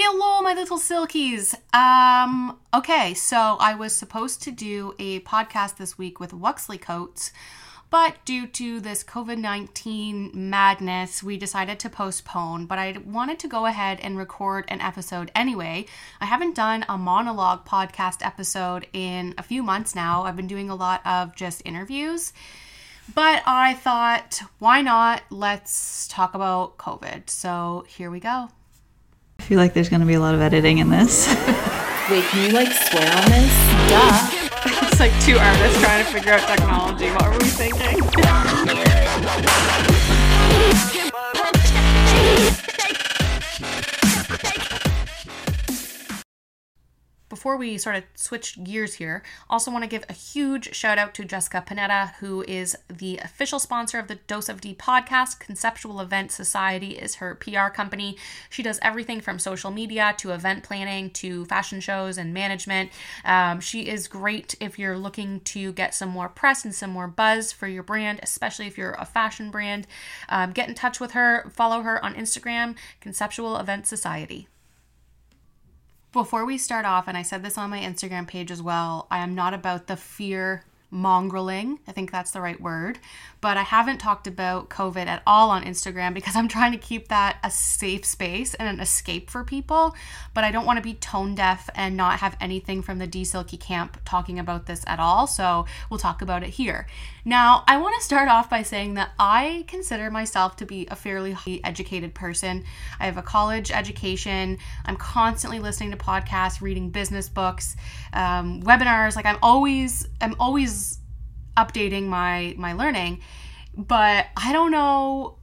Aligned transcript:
Hello, 0.00 0.40
my 0.42 0.54
little 0.54 0.78
silkies. 0.78 1.56
Um, 1.74 2.56
okay, 2.72 3.14
so 3.14 3.56
I 3.58 3.74
was 3.74 3.92
supposed 3.92 4.40
to 4.42 4.52
do 4.52 4.94
a 5.00 5.18
podcast 5.22 5.76
this 5.76 5.98
week 5.98 6.20
with 6.20 6.30
Wuxley 6.30 6.80
Coats, 6.80 7.32
but 7.90 8.24
due 8.24 8.46
to 8.46 8.78
this 8.78 9.02
COVID 9.02 9.38
19 9.38 10.30
madness, 10.32 11.24
we 11.24 11.36
decided 11.36 11.80
to 11.80 11.90
postpone. 11.90 12.66
But 12.66 12.78
I 12.78 12.98
wanted 13.04 13.40
to 13.40 13.48
go 13.48 13.66
ahead 13.66 13.98
and 14.00 14.16
record 14.16 14.66
an 14.68 14.80
episode 14.80 15.32
anyway. 15.34 15.86
I 16.20 16.26
haven't 16.26 16.54
done 16.54 16.84
a 16.88 16.96
monologue 16.96 17.66
podcast 17.66 18.24
episode 18.24 18.86
in 18.92 19.34
a 19.36 19.42
few 19.42 19.64
months 19.64 19.96
now. 19.96 20.22
I've 20.22 20.36
been 20.36 20.46
doing 20.46 20.70
a 20.70 20.76
lot 20.76 21.04
of 21.04 21.34
just 21.34 21.60
interviews. 21.64 22.32
But 23.16 23.42
I 23.46 23.74
thought, 23.74 24.42
why 24.60 24.80
not? 24.80 25.22
Let's 25.28 26.06
talk 26.06 26.34
about 26.34 26.78
COVID. 26.78 27.28
So 27.28 27.84
here 27.88 28.12
we 28.12 28.20
go. 28.20 28.50
I 29.48 29.50
feel 29.50 29.60
like 29.60 29.72
there's 29.72 29.88
going 29.88 30.00
to 30.00 30.06
be 30.06 30.12
a 30.12 30.20
lot 30.20 30.34
of 30.34 30.42
editing 30.42 30.76
in 30.76 30.90
this. 30.90 31.26
Wait, 32.10 32.22
can 32.24 32.46
you 32.46 32.52
like 32.52 32.70
swear 32.70 33.10
on 33.16 33.30
this? 33.30 33.50
Duh. 33.88 34.28
it's 34.86 35.00
like 35.00 35.10
two 35.22 35.38
artists 35.38 35.80
trying 35.80 36.04
to 36.04 36.12
figure 36.12 36.32
out 36.34 36.46
technology. 36.46 37.08
What 37.12 37.30
were 37.30 37.38
we 37.38 37.46
thinking? 37.46 37.98
before 47.48 47.56
we 47.56 47.78
sort 47.78 47.96
of 47.96 48.04
switch 48.14 48.62
gears 48.62 48.92
here, 48.96 49.22
also 49.48 49.70
want 49.70 49.82
to 49.82 49.88
give 49.88 50.04
a 50.10 50.12
huge 50.12 50.74
shout 50.74 50.98
out 50.98 51.14
to 51.14 51.24
Jessica 51.24 51.64
Panetta, 51.66 52.12
who 52.16 52.44
is 52.46 52.76
the 52.90 53.16
official 53.24 53.58
sponsor 53.58 53.98
of 53.98 54.06
the 54.06 54.16
Dose 54.16 54.50
of 54.50 54.60
D 54.60 54.74
podcast. 54.74 55.40
Conceptual 55.40 55.98
Event 55.98 56.30
Society 56.30 56.98
is 56.98 57.14
her 57.14 57.34
PR 57.36 57.68
company. 57.68 58.18
She 58.50 58.62
does 58.62 58.78
everything 58.82 59.22
from 59.22 59.38
social 59.38 59.70
media 59.70 60.14
to 60.18 60.32
event 60.32 60.62
planning 60.62 61.08
to 61.12 61.46
fashion 61.46 61.80
shows 61.80 62.18
and 62.18 62.34
management. 62.34 62.90
Um, 63.24 63.60
she 63.60 63.88
is 63.88 64.08
great 64.08 64.54
if 64.60 64.78
you're 64.78 64.98
looking 64.98 65.40
to 65.40 65.72
get 65.72 65.94
some 65.94 66.10
more 66.10 66.28
press 66.28 66.66
and 66.66 66.74
some 66.74 66.90
more 66.90 67.08
buzz 67.08 67.50
for 67.50 67.66
your 67.66 67.82
brand, 67.82 68.20
especially 68.22 68.66
if 68.66 68.76
you're 68.76 68.92
a 68.98 69.06
fashion 69.06 69.50
brand. 69.50 69.86
Um, 70.28 70.52
get 70.52 70.68
in 70.68 70.74
touch 70.74 71.00
with 71.00 71.12
her, 71.12 71.50
follow 71.54 71.80
her 71.80 72.04
on 72.04 72.14
Instagram, 72.14 72.76
Conceptual 73.00 73.56
Event 73.56 73.86
Society. 73.86 74.48
Before 76.12 76.46
we 76.46 76.56
start 76.56 76.86
off, 76.86 77.06
and 77.06 77.18
I 77.18 77.22
said 77.22 77.42
this 77.42 77.58
on 77.58 77.68
my 77.68 77.80
Instagram 77.80 78.26
page 78.26 78.50
as 78.50 78.62
well, 78.62 79.06
I 79.10 79.18
am 79.18 79.34
not 79.34 79.52
about 79.52 79.88
the 79.88 79.96
fear 79.96 80.64
mongrelling. 80.90 81.78
I 81.86 81.92
think 81.92 82.10
that's 82.10 82.30
the 82.30 82.40
right 82.40 82.60
word. 82.60 82.98
But 83.40 83.56
I 83.56 83.62
haven't 83.62 83.98
talked 83.98 84.26
about 84.26 84.68
COVID 84.68 85.06
at 85.06 85.22
all 85.26 85.50
on 85.50 85.62
Instagram 85.64 86.14
because 86.14 86.34
I'm 86.34 86.48
trying 86.56 86.72
to 86.72 86.78
keep 86.78 87.08
that 87.08 87.38
a 87.44 87.50
safe 87.50 88.04
space 88.04 88.54
and 88.54 88.68
an 88.68 88.80
escape 88.80 89.30
for 89.30 89.44
people. 89.44 89.94
But 90.34 90.44
I 90.44 90.50
don't 90.50 90.64
want 90.66 90.78
to 90.78 90.82
be 90.82 90.94
tone 90.94 91.34
deaf 91.34 91.68
and 91.74 91.96
not 91.96 92.20
have 92.20 92.36
anything 92.40 92.82
from 92.82 92.98
the 92.98 93.06
D 93.06 93.24
Silky 93.24 93.56
camp 93.56 93.98
talking 94.04 94.38
about 94.38 94.66
this 94.66 94.82
at 94.86 94.98
all. 94.98 95.26
So 95.26 95.66
we'll 95.90 95.98
talk 95.98 96.22
about 96.22 96.42
it 96.42 96.50
here. 96.50 96.86
Now, 97.24 97.64
I 97.68 97.76
want 97.76 97.94
to 97.98 98.04
start 98.04 98.28
off 98.28 98.48
by 98.48 98.62
saying 98.62 98.94
that 98.94 99.10
I 99.18 99.64
consider 99.68 100.10
myself 100.10 100.56
to 100.56 100.66
be 100.66 100.86
a 100.90 100.96
fairly 100.96 101.36
educated 101.62 102.14
person. 102.14 102.64
I 102.98 103.04
have 103.04 103.18
a 103.18 103.22
college 103.22 103.70
education. 103.70 104.56
I'm 104.86 104.96
constantly 104.96 105.58
listening 105.58 105.90
to 105.90 105.98
podcasts, 105.98 106.62
reading 106.62 106.88
business 106.88 107.28
books, 107.28 107.76
um, 108.14 108.62
webinars. 108.62 109.14
Like 109.14 109.26
I'm 109.26 109.38
always, 109.42 110.08
I'm 110.22 110.36
always 110.40 110.77
updating 111.58 112.04
my 112.04 112.54
my 112.56 112.72
learning. 112.72 113.20
But 113.76 114.26
I 114.36 114.52
don't 114.52 114.70
know 114.70 115.36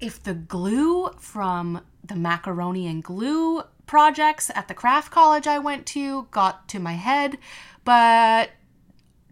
if 0.00 0.22
the 0.22 0.34
glue 0.34 1.10
from 1.18 1.82
the 2.02 2.16
macaroni 2.16 2.86
and 2.86 3.04
glue 3.04 3.62
projects 3.86 4.50
at 4.54 4.68
the 4.68 4.74
craft 4.74 5.10
college 5.10 5.46
I 5.46 5.58
went 5.58 5.86
to 5.86 6.26
got 6.30 6.68
to 6.68 6.78
my 6.78 6.94
head, 6.94 7.38
but 7.84 8.50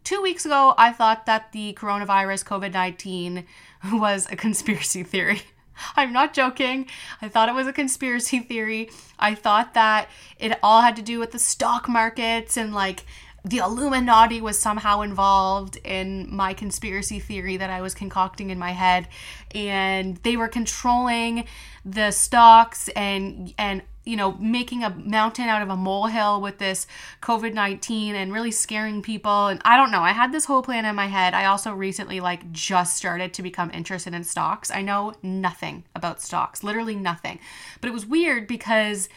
two 0.09 0.23
weeks 0.23 0.47
ago, 0.47 0.75
I 0.79 0.93
thought 0.93 1.27
that 1.27 1.53
the 1.53 1.75
coronavirus 1.75 2.45
COVID 2.45 2.73
19 2.73 3.45
was 3.93 4.27
a 4.31 4.37
conspiracy 4.37 5.03
theory. 5.03 5.43
I'm 5.97 6.13
not 6.13 6.33
joking. 6.33 6.89
I 7.21 7.29
thought 7.29 7.49
it 7.49 7.55
was 7.55 7.67
a 7.67 7.73
conspiracy 7.73 8.41
theory. 8.41 8.91
I 9.19 9.35
thought 9.35 9.75
that 9.75 10.09
it 10.39 10.59
all 10.63 10.81
had 10.81 10.97
to 10.97 11.03
do 11.03 11.19
with 11.19 11.33
the 11.33 11.39
stock 11.39 11.89
markets 11.89 12.57
and 12.57 12.75
like 12.75 13.05
the 13.45 13.59
Illuminati 13.59 14.41
was 14.41 14.59
somehow 14.59 15.01
involved 15.03 15.79
in 15.85 16.35
my 16.35 16.55
conspiracy 16.55 17.19
theory 17.19 17.57
that 17.57 17.71
I 17.71 17.81
was 17.81 17.95
concocting 17.95 18.51
in 18.51 18.59
my 18.59 18.73
head 18.73 19.09
and 19.55 20.17
they 20.19 20.37
were 20.37 20.49
controlling 20.49 21.47
the 21.85 22.11
stocks 22.11 22.89
and 22.89 23.55
and 23.57 23.83
you 24.09 24.17
know, 24.17 24.33
making 24.41 24.83
a 24.83 24.89
mountain 24.89 25.51
out 25.51 25.61
of 25.61 25.69
a 25.69 25.77
molehill 25.77 26.41
with 26.41 26.57
this 26.57 26.87
COVID 27.21 27.53
19 27.53 28.15
and 28.15 28.33
really 28.33 28.51
scaring 28.51 29.03
people. 29.03 29.49
And 29.49 29.61
I 29.67 29.77
don't 29.77 29.91
know, 29.91 30.01
I 30.01 30.13
had 30.13 30.33
this 30.33 30.47
whole 30.47 30.63
plan 30.63 30.87
in 30.87 30.97
my 30.97 31.09
head. 31.09 31.35
I 31.35 31.45
also 31.45 31.75
recently, 31.75 32.19
like, 32.19 32.51
just 32.51 32.97
started 32.97 33.35
to 33.35 33.43
become 33.43 33.71
interested 33.71 34.15
in 34.15 34.25
stocks. 34.25 34.71
I 34.71 34.81
know 34.81 35.13
nothing 35.23 35.85
about 35.95 36.23
stocks, 36.23 36.65
literally 36.65 36.97
nothing. 36.97 37.39
But 37.83 37.89
it 37.89 37.93
was 37.93 38.07
weird 38.07 38.47
because 38.47 39.11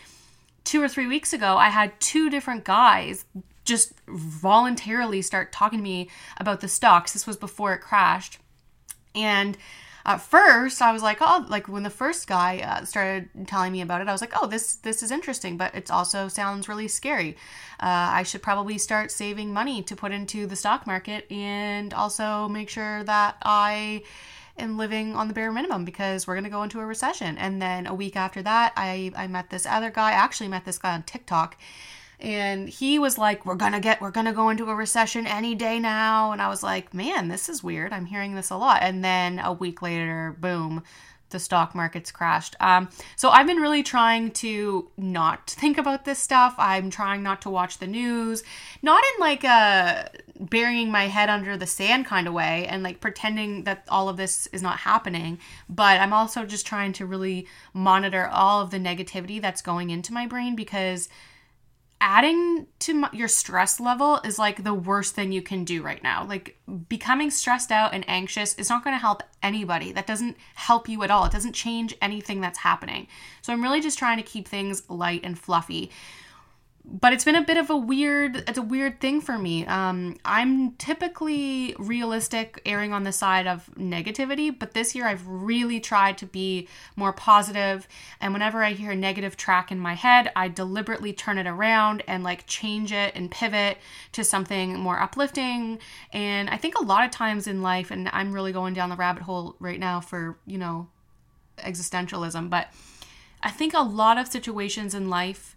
two 0.66 0.84
or 0.84 0.90
three 0.90 1.08
weeks 1.08 1.32
ago, 1.32 1.56
I 1.56 1.70
had 1.70 1.98
two 2.02 2.30
different 2.30 2.66
guys 2.66 3.24
just 3.72 3.94
voluntarily 4.08 5.22
start 5.22 5.54
talking 5.54 5.80
to 5.80 5.84
me 5.84 6.10
about 6.38 6.60
the 6.60 6.68
stocks. 6.68 7.14
This 7.14 7.26
was 7.26 7.38
before 7.38 7.74
it 7.74 7.80
crashed. 7.80 8.38
And 9.16 9.58
at 10.06 10.18
first 10.18 10.82
I 10.82 10.92
was 10.92 11.02
like, 11.02 11.20
oh, 11.22 11.46
like 11.48 11.70
when 11.70 11.84
the 11.84 11.90
first 11.90 12.28
guy 12.28 12.60
uh, 12.60 12.84
started 12.84 13.30
telling 13.48 13.72
me 13.72 13.82
about 13.82 14.02
it, 14.02 14.10
I 14.10 14.12
was 14.12 14.20
like, 14.20 14.34
oh, 14.36 14.48
this 14.48 14.76
this 14.76 15.02
is 15.04 15.10
interesting, 15.10 15.56
but 15.56 15.74
it 15.74 15.90
also 15.90 16.28
sounds 16.28 16.68
really 16.68 16.90
scary. 16.90 17.38
Uh, 17.80 18.20
I 18.20 18.24
should 18.24 18.42
probably 18.42 18.78
start 18.78 19.10
saving 19.10 19.54
money 19.54 19.82
to 19.84 19.96
put 19.96 20.12
into 20.12 20.48
the 20.48 20.56
stock 20.56 20.86
market 20.86 21.32
and 21.32 21.94
also 21.94 22.50
make 22.50 22.70
sure 22.70 23.04
that 23.06 23.38
I 23.42 24.04
am 24.58 24.78
living 24.78 25.16
on 25.16 25.30
the 25.30 25.34
bare 25.34 25.52
minimum 25.52 25.86
because 25.86 26.28
we're 26.28 26.36
going 26.36 26.44
to 26.44 26.50
go 26.50 26.64
into 26.64 26.82
a 26.82 26.86
recession. 26.86 27.38
And 27.38 27.62
then 27.62 27.88
a 27.88 27.94
week 27.94 28.18
after 28.18 28.42
that, 28.44 28.74
I, 28.76 29.12
I 29.16 29.28
met 29.28 29.50
this 29.50 29.66
other 29.66 29.92
guy. 29.92 30.12
Actually 30.12 30.50
met 30.50 30.66
this 30.66 30.78
guy 30.78 30.94
on 30.94 31.04
TikTok 31.04 31.58
and 32.22 32.70
he 32.70 33.00
was 33.00 33.18
like 33.18 33.46
we're 33.46 33.56
gonna 33.56 33.80
get 33.80 34.02
we're 34.02 34.12
gonna 34.12 34.34
go 34.34 34.50
into 34.50 34.70
a 34.70 34.76
recession 34.76 35.26
any 35.28 35.56
day 35.56 35.80
now. 35.80 36.32
And 36.32 36.42
i 36.42 36.48
was 36.48 36.64
like 36.64 36.94
man 36.94 37.28
this 37.28 37.50
is 37.50 37.64
weird. 37.64 37.94
I'm 37.94 38.06
hearing 38.06 38.36
this 38.36 38.50
a 38.50 38.58
lot. 38.58 38.82
And 38.82 39.04
then 39.04 39.40
a 39.40 39.54
week 39.54 39.82
later 39.82 40.36
boom 40.40 40.84
the 41.30 41.40
stock 41.40 41.74
market's 41.74 42.12
crashed. 42.12 42.56
Um, 42.60 42.90
so 43.16 43.30
i've 43.30 43.48
been 43.48 43.58
really 43.58 43.84
trying 43.84 44.32
to 44.32 44.90
not 44.98 45.50
think 45.50 45.78
about 45.78 46.06
this 46.06 46.20
stuff. 46.20 46.56
I'm 46.58 46.90
trying 46.90 47.24
not 47.24 47.42
to 47.44 47.50
watch 47.50 47.80
the 47.80 47.88
news 47.88 48.44
not 48.82 49.04
in 49.14 49.20
like 49.22 49.44
a 49.44 50.10
burying 50.40 50.92
my 50.92 51.08
head 51.08 51.30
under 51.30 51.56
the 51.56 51.68
sand 51.68 52.06
kind 52.06 52.28
of 52.28 52.34
way 52.34 52.66
and 52.68 52.82
like 52.84 53.00
pretending 53.00 53.64
that 53.64 53.86
all 53.90 54.10
of 54.10 54.18
this 54.18 54.48
is 54.48 54.64
not 54.64 54.80
happening 54.80 55.38
but 55.70 56.02
i'm 56.02 56.14
also 56.14 56.46
just 56.46 56.66
trying 56.66 56.92
to 56.92 57.06
really 57.06 57.46
monitor 57.74 58.28
all 58.28 58.62
of 58.62 58.72
the 58.72 58.80
negativity 58.80 59.40
that's 59.40 59.62
going 59.62 59.92
into 59.92 60.12
my 60.12 60.26
brain 60.26 60.56
because 60.56 61.10
adding 62.02 62.66
to 62.80 62.96
my, 62.96 63.10
your 63.14 63.28
stress 63.28 63.80
level 63.80 64.20
is 64.26 64.40
like 64.40 64.64
the 64.64 64.74
worst 64.74 65.14
thing 65.14 65.32
you 65.32 65.42
can 65.42 65.64
do 65.64 65.84
right 65.84 66.02
now. 66.02 66.26
Like 66.26 66.58
becoming 66.90 67.30
stressed 67.30 67.72
out 67.72 67.94
and 67.94 68.04
anxious 68.10 68.56
is 68.56 68.70
not 68.70 68.84
going 68.84 68.96
to 68.96 69.00
help 69.00 69.22
anybody. 69.44 69.92
That 69.92 70.08
doesn't 70.08 70.36
help 70.56 70.90
you 70.90 71.04
at 71.04 71.12
all. 71.12 71.26
It 71.26 71.32
doesn't 71.32 71.54
change 71.54 71.96
anything 72.02 72.42
that's 72.42 72.58
happening. 72.58 73.08
So 73.44 73.54
I'm 73.54 73.62
really 73.62 73.82
just 73.82 74.00
trying 74.00 74.18
to 74.18 74.24
keep 74.24 74.48
things 74.48 74.84
light 74.90 75.22
and 75.24 75.38
fluffy 75.38 75.92
but 76.84 77.14
it's 77.14 77.24
been 77.24 77.36
a 77.36 77.44
bit 77.44 77.58
of 77.58 77.70
a 77.70 77.78
weird 77.78 78.38
it's 78.48 78.58
a 78.58 78.62
weird 78.62 79.00
thing 79.00 79.22
for 79.22 79.38
me 79.38 79.66
um, 79.68 80.18
i'm 80.26 80.72
typically 80.74 81.76
realistic 81.78 82.62
erring 82.66 82.92
on 82.92 83.04
the 83.04 83.12
side 83.12 83.46
of 83.46 83.70
negativity 83.78 84.58
but 84.58 84.74
this 84.74 84.96
year 84.96 85.06
i've 85.06 85.26
really 85.28 85.80
tried 85.80 86.18
to 86.18 86.26
be 86.26 86.68
more 86.96 87.14
positive. 87.14 87.88
and 88.20 88.34
whenever 88.34 88.64
i 88.64 88.72
hear 88.72 88.92
a 88.92 88.96
negative 88.96 89.38
track 89.38 89.72
in 89.72 89.80
my 89.80 89.94
head 89.94 90.32
i 90.36 90.48
deliberately 90.48 91.14
turn 91.14 91.38
it 91.38 91.48
around 91.48 92.04
and 92.08 92.24
like 92.24 92.46
change 92.48 92.92
it 92.92 93.14
and 93.16 93.30
pivot 93.30 93.78
to 94.12 94.24
something 94.24 94.80
more 94.80 95.00
uplifting 95.00 95.80
and 96.14 96.50
i 96.50 96.58
think 96.58 96.76
a 96.76 96.84
lot 96.84 97.06
of 97.06 97.12
times 97.12 97.48
in 97.48 97.62
life 97.62 97.92
and 97.92 98.10
i'm 98.12 98.32
really 98.32 98.52
going 98.52 98.74
down 98.74 98.90
the 98.90 98.96
rabbit 98.96 99.24
hole 99.24 99.56
right 99.60 99.80
now 99.80 100.00
for 100.00 100.38
you 100.46 100.58
know 100.58 100.88
existentialism 101.60 102.50
but 102.50 102.70
i 103.44 103.52
think 103.52 103.74
a 103.74 103.82
lot 103.82 104.18
of 104.18 104.28
situations 104.28 104.96
in 104.96 105.10
life 105.10 105.56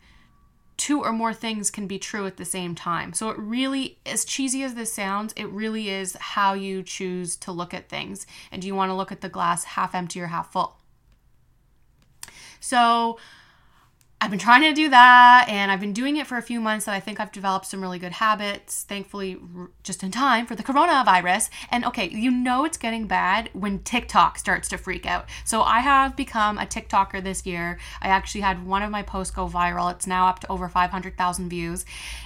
two 0.76 1.02
or 1.02 1.12
more 1.12 1.32
things 1.32 1.70
can 1.70 1.86
be 1.86 1.98
true 1.98 2.26
at 2.26 2.36
the 2.36 2.44
same 2.44 2.74
time. 2.74 3.12
So 3.12 3.30
it 3.30 3.38
really, 3.38 3.98
as 4.04 4.24
cheesy 4.24 4.62
as 4.62 4.74
this 4.74 4.92
sounds, 4.92 5.32
it 5.36 5.48
really 5.50 5.88
is 5.88 6.16
how 6.20 6.54
you 6.54 6.82
choose 6.82 7.36
to 7.36 7.52
look 7.52 7.72
at 7.72 7.88
things. 7.88 8.26
And 8.50 8.60
do 8.60 8.68
you 8.68 8.74
want 8.74 8.90
to 8.90 8.94
look 8.94 9.12
at 9.12 9.20
the 9.20 9.28
glass 9.28 9.64
half 9.64 9.94
empty 9.94 10.20
or 10.20 10.26
half 10.26 10.52
full? 10.52 10.76
So 12.60 13.18
I've 14.20 14.30
been 14.30 14.38
trying 14.38 14.62
to 14.62 14.72
do 14.72 14.88
that 14.88 15.46
and 15.50 15.70
I've 15.70 15.80
been 15.80 15.92
doing 15.92 16.16
it 16.16 16.26
for 16.26 16.38
a 16.38 16.42
few 16.42 16.58
months 16.58 16.86
that 16.86 16.94
I 16.94 17.00
think 17.00 17.20
I've 17.20 17.30
developed 17.30 17.66
some 17.66 17.82
really 17.82 17.98
good 17.98 18.12
habits, 18.12 18.84
thankfully, 18.84 19.38
just 19.82 20.02
in 20.02 20.10
time 20.10 20.46
for 20.46 20.54
the 20.54 20.62
coronavirus. 20.62 21.50
And 21.70 21.84
okay, 21.84 22.08
you 22.08 22.30
know 22.30 22.64
it's 22.64 22.78
getting 22.78 23.06
bad 23.06 23.50
when 23.52 23.80
TikTok 23.80 24.38
starts 24.38 24.68
to 24.68 24.78
freak 24.78 25.04
out. 25.04 25.28
So 25.44 25.60
I 25.60 25.80
have 25.80 26.16
become 26.16 26.56
a 26.56 26.64
TikToker 26.64 27.22
this 27.22 27.44
year. 27.44 27.78
I 28.00 28.08
actually 28.08 28.40
had 28.40 28.66
one 28.66 28.82
of 28.82 28.90
my 28.90 29.02
posts 29.02 29.34
go 29.34 29.46
viral. 29.46 29.92
It's 29.92 30.06
now 30.06 30.28
up 30.28 30.40
to 30.40 30.50
over 30.50 30.70
500,000 30.70 31.48
views. 31.50 31.84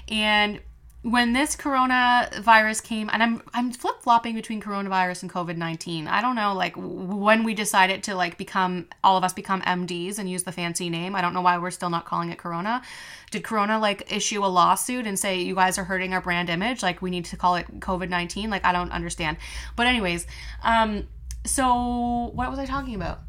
And 0.09 0.61
when 1.03 1.33
this 1.33 1.55
coronavirus 1.55 2.83
came 2.83 3.09
and 3.13 3.23
i'm 3.23 3.41
i'm 3.55 3.71
flip-flopping 3.71 4.35
between 4.35 4.61
coronavirus 4.61 5.23
and 5.23 5.33
covid-19 5.33 6.09
i 6.09 6.21
don't 6.21 6.35
know 6.35 6.53
like 6.53 6.75
when 6.77 7.45
we 7.45 7.55
decided 7.55 8.03
to 8.03 8.17
like 8.17 8.37
become 8.37 8.85
all 9.05 9.17
of 9.17 9.23
us 9.23 9.33
become 9.33 9.63
mds 9.63 10.19
and 10.19 10.29
use 10.29 10.43
the 10.43 10.53
fancy 10.53 10.91
name. 10.91 11.15
I 11.15 11.21
don't 11.21 11.35
know 11.35 11.41
why 11.41 11.59
we're 11.59 11.71
still 11.71 11.91
not 11.91 12.05
calling 12.05 12.31
it 12.31 12.39
corona. 12.39 12.83
Did 13.31 13.45
corona 13.45 13.79
like 13.79 14.13
issue 14.13 14.45
a 14.45 14.47
lawsuit 14.47 15.07
and 15.07 15.19
say 15.19 15.41
you 15.43 15.55
guys 15.55 15.79
are 15.79 15.85
hurting 15.85 16.13
our 16.15 16.21
brand 16.21 16.49
image? 16.51 16.83
Like 16.83 17.03
we 17.03 17.11
need 17.11 17.27
to 17.27 17.37
call 17.37 17.57
it 17.57 17.81
covid-19 17.81 18.49
like 18.49 18.65
i 18.65 18.73
don't 18.73 18.91
understand. 18.91 19.37
But 19.77 19.87
anyways 19.87 20.27
um 20.63 21.07
so 21.45 22.31
what 22.35 22.51
was 22.51 22.59
i 22.59 22.67
talking 22.67 22.95
about? 22.95 23.21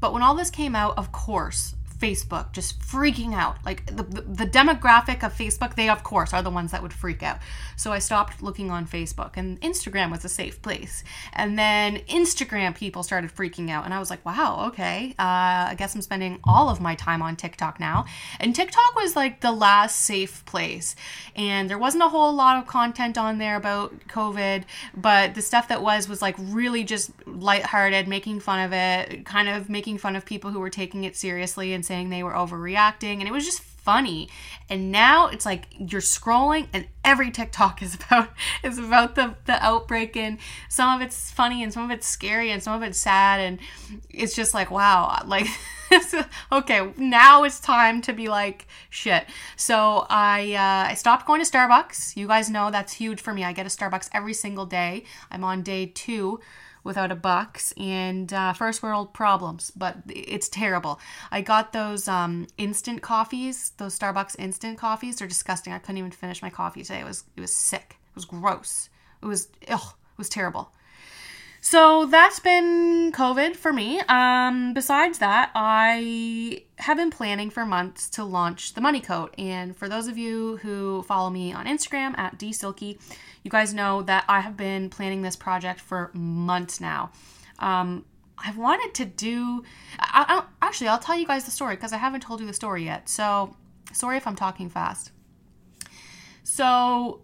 But 0.00 0.12
when 0.12 0.22
all 0.22 0.34
this 0.34 0.50
came 0.50 0.74
out 0.74 0.96
of 0.96 1.12
course 1.12 1.74
Facebook 2.00 2.52
just 2.52 2.80
freaking 2.80 3.34
out. 3.34 3.56
Like 3.64 3.86
the, 3.86 4.02
the, 4.02 4.46
demographic 4.46 5.22
of 5.22 5.34
Facebook, 5.34 5.76
they 5.76 5.88
of 5.88 6.02
course 6.02 6.32
are 6.32 6.42
the 6.42 6.50
ones 6.50 6.72
that 6.72 6.82
would 6.82 6.92
freak 6.92 7.22
out. 7.22 7.38
So 7.76 7.92
I 7.92 7.98
stopped 7.98 8.42
looking 8.42 8.70
on 8.70 8.86
Facebook 8.86 9.32
and 9.36 9.60
Instagram 9.60 10.10
was 10.10 10.24
a 10.24 10.28
safe 10.28 10.62
place. 10.62 11.04
And 11.32 11.58
then 11.58 11.98
Instagram 12.08 12.74
people 12.74 13.02
started 13.02 13.30
freaking 13.30 13.70
out. 13.70 13.84
And 13.84 13.92
I 13.92 13.98
was 13.98 14.10
like, 14.10 14.24
wow, 14.24 14.66
okay. 14.68 15.14
Uh, 15.18 15.68
I 15.70 15.74
guess 15.76 15.94
I'm 15.94 16.02
spending 16.02 16.40
all 16.44 16.70
of 16.70 16.80
my 16.80 16.94
time 16.94 17.20
on 17.20 17.36
TikTok 17.36 17.78
now. 17.78 18.06
And 18.40 18.54
TikTok 18.54 18.96
was 18.96 19.14
like 19.14 19.40
the 19.40 19.52
last 19.52 20.00
safe 20.00 20.44
place. 20.46 20.96
And 21.36 21.68
there 21.68 21.78
wasn't 21.78 22.02
a 22.02 22.08
whole 22.08 22.32
lot 22.32 22.56
of 22.56 22.66
content 22.66 23.18
on 23.18 23.38
there 23.38 23.56
about 23.56 24.08
COVID, 24.08 24.64
but 24.96 25.34
the 25.34 25.42
stuff 25.42 25.68
that 25.68 25.82
was 25.82 26.08
was 26.08 26.22
like 26.22 26.36
really 26.38 26.82
just 26.82 27.10
lighthearted, 27.26 28.08
making 28.08 28.40
fun 28.40 28.64
of 28.64 28.72
it, 28.72 29.26
kind 29.26 29.48
of 29.48 29.68
making 29.68 29.98
fun 29.98 30.16
of 30.16 30.24
people 30.24 30.50
who 30.50 30.60
were 30.60 30.70
taking 30.70 31.04
it 31.04 31.14
seriously 31.14 31.72
and 31.72 31.84
saying 31.90 32.08
they 32.08 32.22
were 32.22 32.34
overreacting 32.34 33.18
and 33.18 33.24
it 33.26 33.32
was 33.32 33.44
just 33.44 33.62
funny. 33.62 34.28
And 34.68 34.92
now 34.92 35.26
it's 35.26 35.44
like 35.44 35.66
you're 35.76 36.00
scrolling 36.00 36.68
and 36.72 36.86
every 37.04 37.32
tiktok 37.32 37.82
is 37.82 37.94
about 38.00 38.28
is 38.62 38.78
about 38.78 39.16
the 39.16 39.34
the 39.46 39.54
outbreak 39.64 40.16
and 40.16 40.38
some 40.68 40.94
of 40.94 41.04
it's 41.04 41.32
funny 41.32 41.64
and 41.64 41.72
some 41.72 41.82
of 41.82 41.90
it's 41.90 42.06
scary 42.06 42.52
and 42.52 42.62
some 42.62 42.80
of 42.80 42.88
it's 42.88 42.98
sad 42.98 43.40
and 43.40 43.58
it's 44.08 44.36
just 44.36 44.54
like 44.54 44.70
wow 44.70 45.20
like 45.26 45.48
okay 46.52 46.92
now 46.96 47.42
it's 47.42 47.58
time 47.58 48.00
to 48.02 48.12
be 48.12 48.28
like 48.28 48.68
shit. 48.90 49.26
So 49.56 50.06
i 50.08 50.54
uh, 50.54 50.92
i 50.92 50.94
stopped 50.94 51.26
going 51.26 51.42
to 51.42 51.50
starbucks. 51.50 52.16
You 52.16 52.28
guys 52.28 52.48
know 52.48 52.70
that's 52.70 52.92
huge 52.92 53.20
for 53.20 53.34
me. 53.34 53.42
I 53.42 53.52
get 53.52 53.66
a 53.66 53.70
starbucks 53.70 54.08
every 54.12 54.34
single 54.34 54.66
day. 54.66 55.02
I'm 55.32 55.42
on 55.42 55.62
day 55.62 55.86
two 55.86 56.38
without 56.84 57.12
a 57.12 57.14
bucks 57.14 57.72
and 57.76 58.32
uh, 58.32 58.52
first 58.52 58.82
world 58.82 59.12
problems 59.12 59.70
but 59.76 59.96
it's 60.08 60.48
terrible. 60.48 61.00
I 61.30 61.40
got 61.40 61.72
those 61.72 62.08
um, 62.08 62.46
instant 62.58 63.02
coffees 63.02 63.72
those 63.78 63.98
starbucks 63.98 64.36
instant 64.38 64.78
coffees. 64.78 65.16
They're 65.16 65.28
disgusting. 65.28 65.72
I 65.72 65.78
couldn't 65.78 65.98
even 65.98 66.10
finish 66.10 66.42
my 66.42 66.50
coffee 66.50 66.82
today. 66.82 67.00
It 67.00 67.06
was 67.06 67.24
it 67.36 67.40
was 67.40 67.54
sick. 67.54 67.96
It 68.08 68.14
was 68.14 68.24
gross. 68.24 68.88
It 69.22 69.26
was 69.26 69.48
ugh, 69.68 69.94
it 70.12 70.18
was 70.18 70.28
terrible 70.28 70.72
so 71.60 72.06
that's 72.06 72.40
been 72.40 73.12
COVID 73.12 73.54
for 73.54 73.72
me. 73.72 74.00
Um, 74.08 74.72
besides 74.72 75.18
that, 75.18 75.50
I 75.54 76.64
have 76.76 76.96
been 76.96 77.10
planning 77.10 77.50
for 77.50 77.66
months 77.66 78.08
to 78.10 78.24
launch 78.24 78.72
the 78.72 78.80
Money 78.80 79.00
Coat. 79.00 79.34
And 79.36 79.76
for 79.76 79.88
those 79.88 80.08
of 80.08 80.16
you 80.16 80.56
who 80.58 81.02
follow 81.02 81.28
me 81.28 81.52
on 81.52 81.66
Instagram 81.66 82.16
at 82.18 82.38
dsilky, 82.38 82.98
you 83.42 83.50
guys 83.50 83.74
know 83.74 84.02
that 84.02 84.24
I 84.26 84.40
have 84.40 84.56
been 84.56 84.88
planning 84.88 85.22
this 85.22 85.36
project 85.36 85.80
for 85.80 86.10
months 86.14 86.80
now. 86.80 87.10
Um, 87.58 88.06
I've 88.38 88.56
wanted 88.56 88.94
to 88.94 89.04
do. 89.04 89.62
I, 89.98 90.24
I, 90.28 90.66
actually, 90.66 90.88
I'll 90.88 90.98
tell 90.98 91.18
you 91.18 91.26
guys 91.26 91.44
the 91.44 91.50
story 91.50 91.76
because 91.76 91.92
I 91.92 91.98
haven't 91.98 92.22
told 92.22 92.40
you 92.40 92.46
the 92.46 92.54
story 92.54 92.84
yet. 92.84 93.08
So, 93.08 93.54
sorry 93.92 94.16
if 94.16 94.26
I'm 94.26 94.36
talking 94.36 94.70
fast. 94.70 95.12
So, 96.42 97.20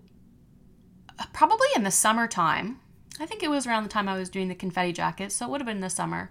probably 1.33 1.69
in 1.75 1.85
the 1.85 1.91
summertime, 1.91 2.81
I 3.21 3.27
think 3.27 3.43
it 3.43 3.51
was 3.51 3.67
around 3.67 3.85
the 3.85 3.89
time 3.89 4.09
I 4.09 4.17
was 4.17 4.31
doing 4.31 4.49
the 4.49 4.55
confetti 4.55 4.93
jackets, 4.93 5.35
so 5.35 5.47
it 5.47 5.51
would 5.51 5.61
have 5.61 5.67
been 5.67 5.81
the 5.81 5.91
summer. 5.91 6.29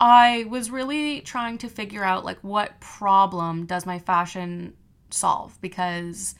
I 0.00 0.46
was 0.48 0.70
really 0.70 1.20
trying 1.20 1.58
to 1.58 1.68
figure 1.68 2.04
out 2.04 2.24
like 2.24 2.38
what 2.42 2.80
problem 2.80 3.66
does 3.66 3.86
my 3.86 3.98
fashion 3.98 4.74
solve 5.10 5.56
because 5.60 6.34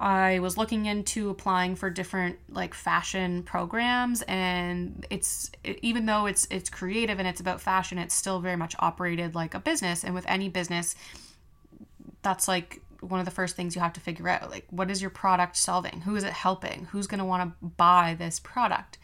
I 0.00 0.38
was 0.38 0.56
looking 0.56 0.86
into 0.86 1.28
applying 1.28 1.74
for 1.74 1.90
different 1.90 2.38
like 2.48 2.74
fashion 2.74 3.42
programs 3.42 4.22
and 4.22 5.04
it's 5.10 5.50
even 5.64 6.06
though 6.06 6.26
it's 6.26 6.46
it's 6.50 6.70
creative 6.70 7.18
and 7.18 7.26
it's 7.26 7.40
about 7.40 7.60
fashion 7.60 7.98
it's 7.98 8.14
still 8.14 8.38
very 8.40 8.54
much 8.56 8.76
operated 8.78 9.34
like 9.34 9.54
a 9.54 9.60
business 9.60 10.04
and 10.04 10.14
with 10.14 10.24
any 10.28 10.48
business 10.48 10.94
that's 12.22 12.46
like 12.46 12.80
one 13.00 13.20
of 13.20 13.26
the 13.26 13.32
first 13.32 13.56
things 13.56 13.74
you 13.74 13.80
have 13.80 13.92
to 13.92 14.00
figure 14.00 14.28
out 14.28 14.50
like 14.50 14.66
what 14.70 14.90
is 14.90 15.00
your 15.00 15.10
product 15.10 15.56
solving 15.56 16.00
who 16.02 16.16
is 16.16 16.24
it 16.24 16.32
helping 16.32 16.86
who's 16.86 17.06
going 17.06 17.18
to 17.18 17.24
want 17.24 17.42
to 17.42 17.66
buy 17.66 18.14
this 18.18 18.40
product 18.40 18.98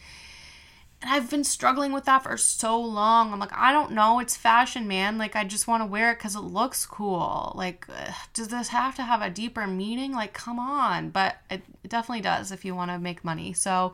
and 1.05 1.13
I've 1.13 1.29
been 1.29 1.45
struggling 1.45 1.93
with 1.93 2.07
that 2.07 2.23
for 2.23 2.39
so 2.39 2.81
long. 2.81 3.31
I'm 3.31 3.39
like, 3.39 3.53
I 3.53 3.73
don't 3.73 3.93
know. 3.93 4.21
It's 4.21 4.39
fashion, 4.39 4.89
man. 4.89 5.19
Like, 5.19 5.37
I 5.37 5.45
just 5.45 5.69
want 5.69 5.83
to 5.83 5.87
wear 5.87 6.11
it 6.11 6.19
because 6.19 6.35
it 6.35 6.41
looks 6.41 6.87
cool. 6.87 7.53
Like, 7.55 7.87
ugh, 7.91 8.15
does 8.33 8.49
this 8.49 8.69
have 8.69 8.97
to 8.97 9.03
have 9.03 9.21
a 9.21 9.29
deeper 9.29 9.67
meaning? 9.67 10.13
Like, 10.13 10.33
come 10.33 10.59
on. 10.59 11.11
But 11.11 11.37
it, 11.51 11.61
it 11.83 11.91
definitely 11.91 12.23
does 12.23 12.53
if 12.53 12.65
you 12.65 12.75
want 12.75 12.91
to 12.91 12.99
make 12.99 13.23
money. 13.23 13.53
So 13.53 13.93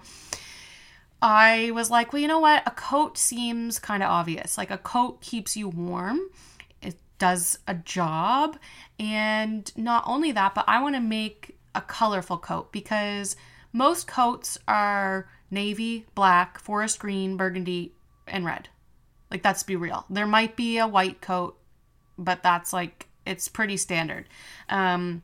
I 1.20 1.72
was 1.72 1.90
like, 1.90 2.12
well, 2.12 2.22
you 2.22 2.28
know 2.28 2.38
what? 2.38 2.62
A 2.64 2.70
coat 2.70 3.18
seems 3.18 3.80
kind 3.80 4.04
of 4.04 4.08
obvious. 4.08 4.56
Like, 4.56 4.70
a 4.70 4.78
coat 4.78 5.20
keeps 5.20 5.56
you 5.56 5.68
warm, 5.68 6.20
does 7.20 7.60
a 7.68 7.74
job. 7.74 8.58
And 8.98 9.70
not 9.76 10.02
only 10.06 10.32
that, 10.32 10.56
but 10.56 10.64
I 10.66 10.82
want 10.82 10.96
to 10.96 11.00
make 11.00 11.56
a 11.76 11.80
colorful 11.80 12.38
coat 12.38 12.72
because 12.72 13.36
most 13.72 14.08
coats 14.08 14.58
are 14.66 15.28
navy, 15.52 16.06
black, 16.16 16.58
forest 16.58 16.98
green, 16.98 17.36
burgundy, 17.36 17.92
and 18.26 18.44
red. 18.44 18.68
Like, 19.30 19.44
that's 19.44 19.62
be 19.62 19.76
real. 19.76 20.04
There 20.10 20.26
might 20.26 20.56
be 20.56 20.78
a 20.78 20.88
white 20.88 21.20
coat, 21.20 21.56
but 22.18 22.42
that's 22.42 22.72
like, 22.72 23.06
it's 23.24 23.46
pretty 23.46 23.76
standard. 23.76 24.26
Um, 24.68 25.22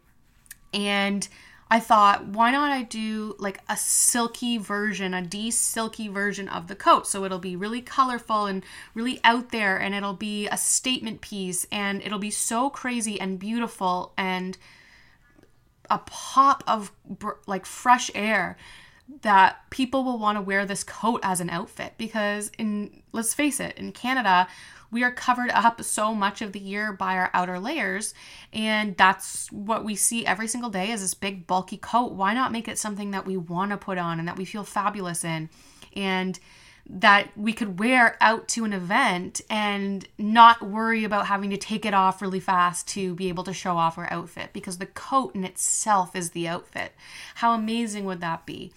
and 0.73 1.27
I 1.69 1.81
thought, 1.81 2.27
why 2.29 2.53
not 2.53 2.71
I 2.71 2.85
do 2.85 3.35
like 3.39 3.61
a 3.69 3.77
silky 3.77 4.57
version, 4.57 5.15
a 5.15 5.23
D 5.23 5.51
Silky 5.51 6.07
version 6.07 6.49
of 6.49 6.69
the 6.69 6.77
coat? 6.77 7.09
So 7.09 7.25
it'll 7.25 7.41
be 7.41 7.57
really 7.57 7.83
colorful 7.83 8.47
and 8.47 8.63
really 8.95 9.19
out 9.25 9.51
there, 9.51 9.77
and 9.77 9.95
it'll 9.95 10.15
be 10.15 10.47
a 10.47 10.57
statement 10.57 11.21
piece, 11.21 11.67
and 11.73 12.03
it'll 12.03 12.21
be 12.21 12.31
so 12.31 12.71
crazy 12.71 13.21
and 13.21 13.39
beautiful 13.39 14.13
and 14.17 14.57
a 15.91 15.99
pop 15.99 16.63
of 16.67 16.93
like 17.47 17.67
fresh 17.67 18.11
air 18.15 18.57
that 19.23 19.59
people 19.71 20.05
will 20.05 20.19
want 20.19 20.37
to 20.37 20.43
wear 20.43 20.67
this 20.67 20.83
coat 20.83 21.21
as 21.23 21.41
an 21.41 21.49
outfit 21.49 21.95
because 21.97 22.51
in 22.59 23.03
let's 23.13 23.35
face 23.35 23.61
it 23.61 23.77
in 23.79 23.93
Canada 23.93 24.49
we 24.91 25.03
are 25.03 25.13
covered 25.13 25.51
up 25.51 25.83
so 25.83 26.15
much 26.15 26.43
of 26.43 26.53
the 26.53 26.61
year 26.61 26.93
by 26.93 27.17
our 27.17 27.31
outer 27.35 27.59
layers 27.59 28.15
and 28.53 28.97
that's 28.97 29.51
what 29.53 29.85
we 29.85 29.95
see 29.95 30.25
every 30.27 30.49
single 30.49 30.71
day 30.71 30.91
is 30.91 31.01
this 31.01 31.15
big 31.15 31.47
bulky 31.47 31.77
coat 31.77 32.13
why 32.13 32.35
not 32.35 32.53
make 32.53 32.69
it 32.69 32.79
something 32.79 33.11
that 33.11 33.27
we 33.27 33.37
want 33.37 33.71
to 33.71 33.77
put 33.77 33.99
on 33.99 34.19
and 34.19 34.29
that 34.29 34.37
we 34.37 34.45
feel 34.45 34.65
fabulous 34.65 35.25
in 35.25 35.49
and 35.95 36.39
that 36.89 37.37
we 37.37 37.53
could 37.53 37.81
wear 37.81 38.17
out 38.21 38.47
to 38.47 38.65
an 38.65 38.73
event 38.73 39.41
and 39.51 40.07
not 40.19 40.63
worry 40.63 41.03
about 41.03 41.27
having 41.27 41.51
to 41.51 41.57
take 41.57 41.85
it 41.85 41.95
off 41.95 42.23
really 42.23 42.39
fast 42.39 42.87
to 42.87 43.15
be 43.17 43.29
able 43.29 43.43
to 43.43 43.53
show 43.53 43.77
off 43.77 43.99
our 43.99 44.11
outfit 44.13 44.51
because 44.53 44.79
the 44.79 44.87
coat 44.87 45.35
in 45.35 45.45
itself 45.45 46.15
is 46.15 46.31
the 46.31 46.47
outfit. 46.47 46.93
How 47.37 47.55
amazing 47.55 48.05
would 48.05 48.21
that 48.21 48.47
be? 48.47 48.73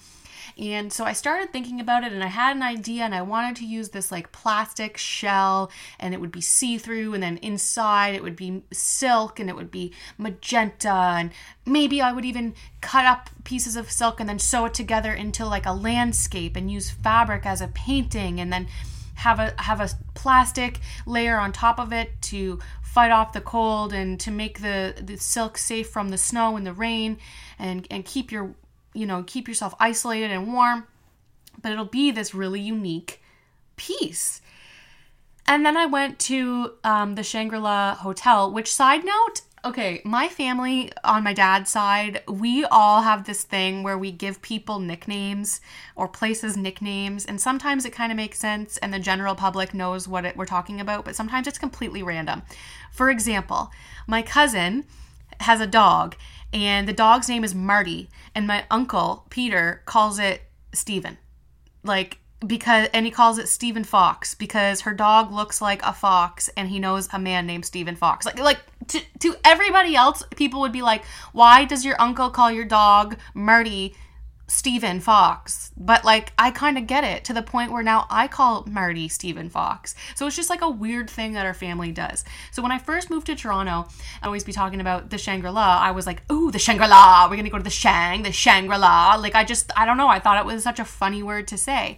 And 0.59 0.91
so 0.91 1.05
I 1.05 1.13
started 1.13 1.53
thinking 1.53 1.79
about 1.79 2.03
it 2.03 2.11
and 2.11 2.21
I 2.21 2.27
had 2.27 2.55
an 2.55 2.63
idea 2.63 3.03
and 3.03 3.15
I 3.15 3.21
wanted 3.21 3.55
to 3.57 3.65
use 3.65 3.89
this 3.89 4.11
like 4.11 4.33
plastic 4.33 4.97
shell 4.97 5.71
and 5.99 6.13
it 6.13 6.19
would 6.19 6.33
be 6.33 6.41
see 6.41 6.77
through 6.77 7.13
and 7.13 7.23
then 7.23 7.37
inside 7.37 8.13
it 8.13 8.21
would 8.23 8.35
be 8.35 8.63
silk 8.73 9.39
and 9.39 9.49
it 9.49 9.55
would 9.55 9.71
be 9.71 9.93
magenta 10.17 11.15
and 11.17 11.31
maybe 11.65 12.01
I 12.01 12.11
would 12.11 12.25
even 12.25 12.55
cut 12.81 13.05
up 13.05 13.29
pieces 13.45 13.77
of 13.77 13.89
silk 13.89 14.19
and 14.19 14.27
then 14.27 14.37
sew 14.37 14.65
it 14.65 14.73
together 14.73 15.13
into 15.13 15.45
like 15.45 15.65
a 15.65 15.71
landscape 15.71 16.57
and 16.57 16.69
use 16.69 16.89
fabric 16.89 17.45
as 17.45 17.61
a 17.61 17.69
painting 17.69 18.41
and 18.41 18.51
then 18.51 18.67
have 19.15 19.39
a 19.39 19.53
have 19.61 19.79
a 19.79 19.89
plastic 20.13 20.79
layer 21.05 21.37
on 21.37 21.53
top 21.53 21.79
of 21.79 21.93
it 21.93 22.21
to 22.21 22.59
fight 22.81 23.11
off 23.11 23.31
the 23.31 23.41
cold 23.41 23.93
and 23.93 24.19
to 24.19 24.31
make 24.31 24.61
the, 24.61 24.95
the 24.99 25.15
silk 25.15 25.57
safe 25.57 25.89
from 25.89 26.09
the 26.09 26.17
snow 26.17 26.57
and 26.57 26.65
the 26.65 26.73
rain 26.73 27.17
and, 27.59 27.87
and 27.91 28.03
keep 28.03 28.31
your 28.31 28.55
you 28.93 29.05
know, 29.05 29.23
keep 29.25 29.47
yourself 29.47 29.75
isolated 29.79 30.31
and 30.31 30.53
warm, 30.53 30.87
but 31.61 31.71
it'll 31.71 31.85
be 31.85 32.11
this 32.11 32.33
really 32.33 32.61
unique 32.61 33.21
piece. 33.75 34.41
And 35.47 35.65
then 35.65 35.77
I 35.77 35.87
went 35.87 36.19
to 36.19 36.73
um, 36.83 37.15
the 37.15 37.23
Shangri 37.23 37.57
La 37.57 37.95
Hotel, 37.95 38.51
which, 38.51 38.73
side 38.73 39.03
note, 39.03 39.41
okay, 39.65 40.01
my 40.05 40.27
family 40.27 40.91
on 41.03 41.23
my 41.23 41.33
dad's 41.33 41.71
side, 41.71 42.21
we 42.27 42.63
all 42.65 43.01
have 43.01 43.25
this 43.25 43.43
thing 43.43 43.83
where 43.83 43.97
we 43.97 44.11
give 44.11 44.41
people 44.41 44.79
nicknames 44.79 45.59
or 45.95 46.07
places 46.07 46.55
nicknames. 46.55 47.25
And 47.25 47.41
sometimes 47.41 47.85
it 47.85 47.93
kind 47.93 48.11
of 48.11 48.15
makes 48.15 48.39
sense 48.39 48.77
and 48.77 48.93
the 48.93 48.99
general 48.99 49.35
public 49.35 49.73
knows 49.73 50.07
what 50.07 50.25
it, 50.25 50.37
we're 50.37 50.45
talking 50.45 50.79
about, 50.79 51.03
but 51.03 51.15
sometimes 51.15 51.47
it's 51.47 51.57
completely 51.57 52.03
random. 52.03 52.43
For 52.91 53.09
example, 53.09 53.71
my 54.07 54.21
cousin 54.21 54.85
has 55.39 55.61
a 55.61 55.67
dog 55.67 56.15
and 56.53 56.87
the 56.87 56.93
dog's 56.93 57.29
name 57.29 57.43
is 57.43 57.53
Marty, 57.53 58.09
and 58.33 58.47
my 58.47 58.65
uncle, 58.71 59.25
Peter, 59.29 59.83
calls 59.85 60.17
it 60.17 60.41
Steven. 60.73 61.17
Like, 61.83 62.17
because 62.45 62.87
and 62.93 63.05
he 63.05 63.11
calls 63.11 63.37
it 63.37 63.49
Stephen 63.49 63.83
Fox 63.83 64.33
because 64.33 64.81
her 64.81 64.93
dog 64.93 65.31
looks 65.31 65.61
like 65.61 65.83
a 65.83 65.91
fox 65.91 66.49
and 66.55 66.69
he 66.69 66.79
knows 66.79 67.09
a 67.11 67.19
man 67.19 67.45
named 67.45 67.65
Stephen 67.65 67.97
Fox. 67.97 68.25
Like 68.25 68.39
like 68.39 68.59
to, 68.87 69.01
to 69.19 69.35
everybody 69.43 69.95
else, 69.95 70.23
people 70.37 70.61
would 70.61 70.71
be 70.71 70.81
like, 70.81 71.03
"Why 71.33 71.65
does 71.65 71.83
your 71.83 72.01
uncle 72.01 72.29
call 72.29 72.49
your 72.49 72.63
dog 72.63 73.17
Marty 73.33 73.93
Stephen 74.49 74.99
Fox?" 74.99 75.71
But 75.77 76.03
like 76.03 76.33
I 76.37 76.51
kind 76.51 76.77
of 76.77 76.87
get 76.87 77.03
it 77.03 77.23
to 77.25 77.33
the 77.33 77.41
point 77.41 77.71
where 77.71 77.83
now 77.83 78.07
I 78.09 78.27
call 78.27 78.65
Marty 78.69 79.07
Stephen 79.07 79.49
Fox. 79.49 79.95
So 80.15 80.27
it's 80.27 80.35
just 80.35 80.49
like 80.49 80.61
a 80.61 80.69
weird 80.69 81.09
thing 81.09 81.33
that 81.33 81.45
our 81.45 81.53
family 81.53 81.91
does. 81.91 82.25
So 82.51 82.61
when 82.61 82.71
I 82.71 82.77
first 82.77 83.09
moved 83.09 83.27
to 83.27 83.35
Toronto, 83.35 83.87
I 84.21 84.25
always 84.25 84.43
be 84.43 84.51
talking 84.51 84.81
about 84.81 85.09
the 85.09 85.17
Shangri-La. 85.17 85.79
I 85.81 85.91
was 85.91 86.05
like, 86.05 86.21
"Ooh, 86.31 86.51
the 86.51 86.59
Shangri-La. 86.59 87.25
We're 87.25 87.35
going 87.35 87.45
to 87.45 87.51
go 87.51 87.57
to 87.57 87.63
the 87.63 87.69
Shang, 87.69 88.23
the 88.23 88.31
Shangri-La." 88.31 89.15
Like 89.15 89.35
I 89.35 89.43
just 89.43 89.71
I 89.77 89.85
don't 89.85 89.97
know, 89.97 90.07
I 90.07 90.19
thought 90.19 90.39
it 90.39 90.45
was 90.45 90.63
such 90.63 90.79
a 90.79 90.85
funny 90.85 91.23
word 91.23 91.47
to 91.49 91.57
say 91.57 91.97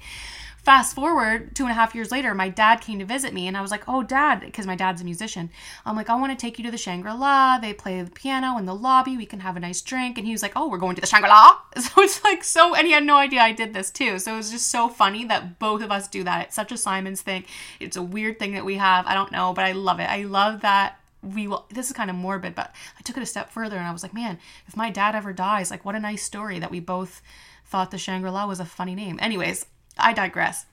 fast 0.64 0.94
forward 0.96 1.56
two 1.56 1.64
and 1.64 1.72
a 1.72 1.76
half 1.76 1.96
years 1.96 2.12
later, 2.12 2.34
my 2.36 2.50
dad 2.50 2.82
came 2.82 3.00
to 3.00 3.06
visit 3.06 3.34
me, 3.34 3.48
and 3.48 3.58
I 3.58 3.62
was 3.62 3.72
like, 3.72 3.84
"Oh, 3.88 4.04
dad," 4.04 4.42
because 4.42 4.68
my 4.68 4.76
dad's 4.76 5.02
a 5.02 5.06
musician. 5.06 5.50
I'm 5.86 5.96
like, 5.96 6.10
"I 6.10 6.16
want 6.16 6.32
to 6.32 6.42
take 6.42 6.58
you 6.60 6.66
to 6.66 6.72
the 6.72 6.78
Shangri 6.78 7.12
La. 7.12 7.58
They 7.58 7.74
play 7.74 8.02
the 8.02 8.12
piano 8.12 8.58
in 8.58 8.66
the 8.66 8.76
lobby. 8.76 9.18
We 9.18 9.26
can 9.26 9.40
have 9.42 9.58
a 9.58 9.60
nice 9.60 9.82
drink." 9.82 10.18
And 10.18 10.28
he 10.28 10.34
was 10.34 10.44
like, 10.44 10.54
"Oh, 10.56 10.68
we're 10.70 10.78
going 10.78 10.96
to 10.96 11.02
the 11.02 11.08
Shangri 11.08 11.30
La." 11.30 11.58
So 11.82 12.02
it's 12.04 12.24
like 12.24 12.44
so, 12.44 12.76
and 12.76 12.86
he 12.86 12.94
had 12.94 13.04
no 13.04 13.18
idea 13.18 13.42
I 13.42 13.52
did 13.54 13.74
this 13.74 13.90
too. 13.90 14.20
So 14.20 14.34
it 14.34 14.38
was 14.38 14.52
just 14.52 14.68
so 14.68 14.88
funny 14.88 15.26
that 15.26 15.58
both 15.60 15.82
of 15.82 15.92
us 15.92 16.08
do 16.08 16.24
that. 16.24 16.48
It's 16.48 16.56
such 16.56 16.72
a 16.72 16.78
Simons 16.78 17.22
thing. 17.22 17.46
It's 17.80 17.98
a 17.98 18.04
weird 18.04 18.40
thing 18.40 18.54
that 18.54 18.66
we 18.66 18.76
have. 18.76 19.06
I 19.08 19.14
don't 19.14 19.32
know, 19.32 19.54
but 19.54 19.66
I 19.66 19.72
love 19.72 20.00
it. 20.00 20.10
I 20.10 20.24
love 20.24 20.62
that 20.62 21.00
we 21.24 21.48
will 21.48 21.66
this 21.70 21.88
is 21.88 21.94
kind 21.94 22.10
of 22.10 22.16
morbid 22.16 22.56
but 22.56 22.74
i 22.98 23.02
took 23.04 23.16
it 23.16 23.22
a 23.22 23.28
step 23.28 23.52
further 23.52 23.78
and 23.78 23.86
i 23.86 23.92
was 23.92 24.02
like 24.02 24.14
man 24.14 24.40
if 24.68 24.76
my 24.76 24.90
dad 24.90 25.14
ever 25.14 25.32
dies 25.32 25.70
like 25.70 25.86
what 25.86 25.94
a 25.94 26.00
nice 26.00 26.24
story 26.24 26.58
that 26.58 26.72
we 26.72 26.80
both 26.80 27.22
thought 27.66 27.92
the 27.92 27.98
shangri-la 27.98 28.48
was 28.48 28.60
a 28.60 28.66
funny 28.66 28.96
name 28.96 29.20
anyways 29.22 29.68
i 29.98 30.14
digress 30.14 30.66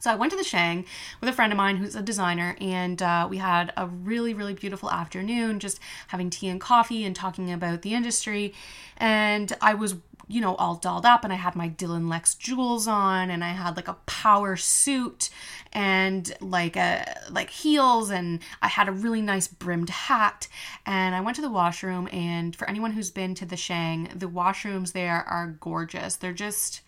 so 0.00 0.12
I 0.12 0.14
went 0.14 0.30
to 0.30 0.38
the 0.38 0.44
Shang 0.44 0.84
with 1.20 1.28
a 1.28 1.32
friend 1.32 1.52
of 1.52 1.56
mine 1.56 1.76
who's 1.76 1.96
a 1.96 2.02
designer, 2.02 2.56
and 2.60 3.02
uh, 3.02 3.26
we 3.28 3.38
had 3.38 3.72
a 3.76 3.86
really, 3.86 4.32
really 4.32 4.54
beautiful 4.54 4.90
afternoon, 4.90 5.58
just 5.58 5.80
having 6.08 6.30
tea 6.30 6.48
and 6.48 6.60
coffee 6.60 7.04
and 7.04 7.16
talking 7.16 7.52
about 7.52 7.82
the 7.82 7.94
industry. 7.94 8.54
And 8.96 9.52
I 9.60 9.74
was, 9.74 9.96
you 10.28 10.40
know, 10.40 10.54
all 10.54 10.76
dolled 10.76 11.04
up, 11.04 11.24
and 11.24 11.32
I 11.32 11.36
had 11.36 11.56
my 11.56 11.68
Dylan 11.68 12.08
Lex 12.08 12.36
jewels 12.36 12.86
on, 12.86 13.28
and 13.28 13.42
I 13.42 13.48
had 13.48 13.76
like 13.76 13.88
a 13.88 13.96
power 14.06 14.54
suit 14.54 15.30
and 15.72 16.32
like 16.40 16.76
a 16.76 17.16
like 17.28 17.50
heels, 17.50 18.10
and 18.10 18.38
I 18.62 18.68
had 18.68 18.88
a 18.88 18.92
really 18.92 19.22
nice 19.22 19.48
brimmed 19.48 19.90
hat. 19.90 20.46
And 20.86 21.16
I 21.16 21.20
went 21.22 21.34
to 21.36 21.42
the 21.42 21.50
washroom, 21.50 22.08
and 22.12 22.54
for 22.54 22.68
anyone 22.68 22.92
who's 22.92 23.10
been 23.10 23.34
to 23.34 23.46
the 23.46 23.56
Shang, 23.56 24.10
the 24.14 24.28
washrooms 24.28 24.92
there 24.92 25.24
are 25.28 25.56
gorgeous. 25.60 26.14
They're 26.14 26.32
just 26.32 26.82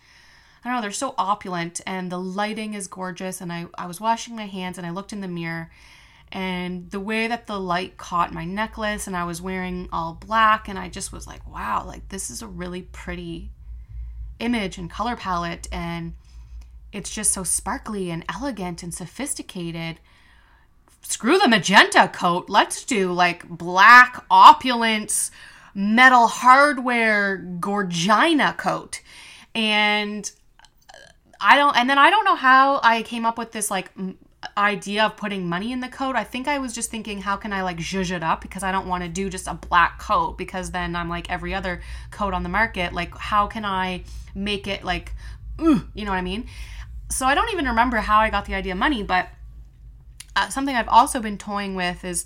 I 0.63 0.69
don't 0.69 0.77
know, 0.77 0.81
they're 0.81 0.91
so 0.91 1.15
opulent 1.17 1.81
and 1.87 2.11
the 2.11 2.19
lighting 2.19 2.73
is 2.75 2.87
gorgeous. 2.87 3.41
And 3.41 3.51
I, 3.51 3.65
I 3.77 3.87
was 3.87 3.99
washing 3.99 4.35
my 4.35 4.45
hands 4.45 4.77
and 4.77 4.85
I 4.85 4.91
looked 4.91 5.13
in 5.13 5.21
the 5.21 5.27
mirror 5.27 5.71
and 6.31 6.89
the 6.91 6.99
way 6.99 7.27
that 7.27 7.47
the 7.47 7.59
light 7.59 7.97
caught 7.97 8.33
my 8.33 8.45
necklace 8.45 9.05
and 9.05 9.17
I 9.17 9.25
was 9.25 9.41
wearing 9.41 9.89
all 9.91 10.13
black 10.13 10.69
and 10.69 10.79
I 10.79 10.87
just 10.87 11.11
was 11.11 11.27
like, 11.27 11.45
wow, 11.51 11.83
like 11.85 12.09
this 12.09 12.29
is 12.29 12.41
a 12.41 12.47
really 12.47 12.83
pretty 12.83 13.49
image 14.39 14.77
and 14.77 14.89
color 14.89 15.15
palette 15.15 15.67
and 15.71 16.13
it's 16.91 17.13
just 17.13 17.31
so 17.31 17.43
sparkly 17.43 18.09
and 18.11 18.23
elegant 18.29 18.83
and 18.83 18.93
sophisticated. 18.93 19.99
Screw 21.01 21.37
the 21.37 21.47
magenta 21.47 22.09
coat. 22.13 22.49
Let's 22.49 22.83
do 22.83 23.11
like 23.11 23.47
black 23.49 24.23
opulence 24.29 25.31
metal 25.73 26.27
hardware 26.27 27.43
gorgina 27.59 28.57
coat. 28.57 29.01
And 29.53 30.31
I 31.41 31.57
don't, 31.57 31.75
and 31.75 31.89
then 31.89 31.97
I 31.97 32.09
don't 32.09 32.23
know 32.23 32.35
how 32.35 32.79
I 32.83 33.01
came 33.01 33.25
up 33.25 33.37
with 33.37 33.51
this 33.51 33.71
like 33.71 33.89
m- 33.97 34.17
idea 34.57 35.05
of 35.05 35.17
putting 35.17 35.49
money 35.49 35.71
in 35.71 35.79
the 35.79 35.87
coat. 35.87 36.15
I 36.15 36.23
think 36.23 36.47
I 36.47 36.59
was 36.59 36.73
just 36.73 36.91
thinking, 36.91 37.21
how 37.21 37.35
can 37.35 37.51
I 37.51 37.63
like 37.63 37.77
zhuzh 37.77 38.11
it 38.11 38.23
up 38.23 38.41
because 38.41 38.63
I 38.63 38.71
don't 38.71 38.87
want 38.87 39.03
to 39.03 39.09
do 39.09 39.29
just 39.29 39.47
a 39.47 39.55
black 39.55 39.99
coat 39.99 40.37
because 40.37 40.71
then 40.71 40.95
I'm 40.95 41.09
like 41.09 41.29
every 41.29 41.53
other 41.53 41.81
coat 42.11 42.33
on 42.33 42.43
the 42.43 42.49
market. 42.49 42.93
Like, 42.93 43.17
how 43.17 43.47
can 43.47 43.65
I 43.65 44.03
make 44.35 44.67
it 44.67 44.83
like, 44.83 45.13
mm, 45.57 45.87
you 45.93 46.05
know 46.05 46.11
what 46.11 46.17
I 46.17 46.21
mean? 46.21 46.47
So 47.09 47.25
I 47.25 47.35
don't 47.35 47.51
even 47.51 47.65
remember 47.65 47.97
how 47.97 48.19
I 48.19 48.29
got 48.29 48.45
the 48.45 48.53
idea 48.53 48.73
of 48.73 48.79
money, 48.79 49.03
but 49.03 49.27
uh, 50.35 50.49
something 50.49 50.75
I've 50.75 50.87
also 50.87 51.19
been 51.19 51.37
toying 51.37 51.75
with 51.75 52.05
is 52.05 52.25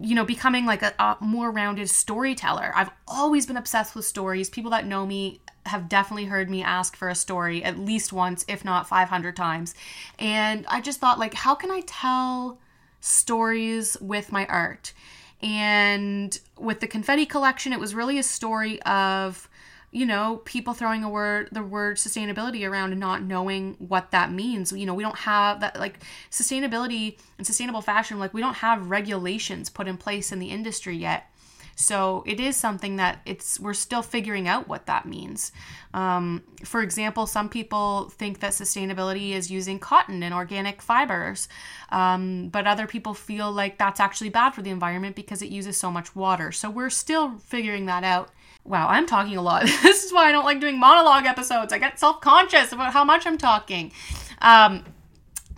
you 0.00 0.14
know 0.14 0.24
becoming 0.24 0.64
like 0.66 0.82
a, 0.82 0.94
a, 0.98 1.16
more 1.20 1.50
rounded 1.50 1.88
storyteller 1.88 2.72
i've 2.74 2.90
always 3.06 3.46
been 3.46 3.56
obsessed 3.56 3.94
with 3.94 4.04
stories 4.04 4.48
people 4.48 4.70
that 4.70 4.86
know 4.86 5.04
me 5.06 5.40
have 5.68 5.88
definitely 5.88 6.24
heard 6.24 6.50
me 6.50 6.62
ask 6.62 6.96
for 6.96 7.08
a 7.08 7.14
story 7.14 7.62
at 7.62 7.78
least 7.78 8.12
once, 8.12 8.44
if 8.48 8.64
not 8.64 8.88
500 8.88 9.36
times. 9.36 9.74
And 10.18 10.66
I 10.66 10.80
just 10.80 10.98
thought, 10.98 11.18
like, 11.18 11.34
how 11.34 11.54
can 11.54 11.70
I 11.70 11.82
tell 11.86 12.58
stories 13.00 13.96
with 14.00 14.32
my 14.32 14.46
art? 14.46 14.92
And 15.40 16.36
with 16.58 16.80
the 16.80 16.88
confetti 16.88 17.26
collection, 17.26 17.72
it 17.72 17.78
was 17.78 17.94
really 17.94 18.18
a 18.18 18.24
story 18.24 18.82
of 18.82 19.48
you 19.90 20.04
know 20.04 20.40
people 20.44 20.74
throwing 20.74 21.02
a 21.02 21.08
word 21.08 21.48
the 21.52 21.62
word 21.62 21.96
sustainability 21.96 22.68
around 22.68 22.90
and 22.90 23.00
not 23.00 23.22
knowing 23.22 23.74
what 23.78 24.10
that 24.10 24.30
means 24.30 24.72
you 24.72 24.84
know 24.84 24.94
we 24.94 25.02
don't 25.02 25.18
have 25.18 25.60
that 25.60 25.78
like 25.78 25.98
sustainability 26.30 27.18
and 27.38 27.46
sustainable 27.46 27.80
fashion 27.80 28.18
like 28.18 28.34
we 28.34 28.40
don't 28.40 28.56
have 28.56 28.90
regulations 28.90 29.70
put 29.70 29.88
in 29.88 29.96
place 29.96 30.30
in 30.30 30.38
the 30.38 30.50
industry 30.50 30.96
yet 30.96 31.30
so 31.80 32.24
it 32.26 32.40
is 32.40 32.56
something 32.56 32.96
that 32.96 33.20
it's 33.24 33.60
we're 33.60 33.72
still 33.72 34.02
figuring 34.02 34.48
out 34.48 34.66
what 34.66 34.86
that 34.86 35.06
means. 35.06 35.52
Um, 35.94 36.42
for 36.64 36.82
example, 36.82 37.24
some 37.28 37.48
people 37.48 38.08
think 38.08 38.40
that 38.40 38.50
sustainability 38.50 39.30
is 39.30 39.48
using 39.48 39.78
cotton 39.78 40.24
and 40.24 40.34
organic 40.34 40.82
fibers, 40.82 41.48
um, 41.90 42.48
but 42.48 42.66
other 42.66 42.88
people 42.88 43.14
feel 43.14 43.52
like 43.52 43.78
that's 43.78 44.00
actually 44.00 44.30
bad 44.30 44.54
for 44.54 44.62
the 44.62 44.70
environment 44.70 45.14
because 45.14 45.40
it 45.40 45.50
uses 45.50 45.76
so 45.76 45.88
much 45.88 46.16
water. 46.16 46.50
So 46.50 46.68
we're 46.68 46.90
still 46.90 47.38
figuring 47.38 47.86
that 47.86 48.02
out. 48.02 48.30
Wow, 48.68 48.86
I'm 48.88 49.06
talking 49.06 49.34
a 49.36 49.42
lot. 49.42 49.62
this 49.82 50.04
is 50.04 50.12
why 50.12 50.28
I 50.28 50.32
don't 50.32 50.44
like 50.44 50.60
doing 50.60 50.78
monologue 50.78 51.24
episodes. 51.24 51.72
I 51.72 51.78
get 51.78 51.98
self 51.98 52.20
conscious 52.20 52.70
about 52.72 52.92
how 52.92 53.02
much 53.02 53.26
I'm 53.26 53.38
talking. 53.38 53.92
Um, 54.42 54.84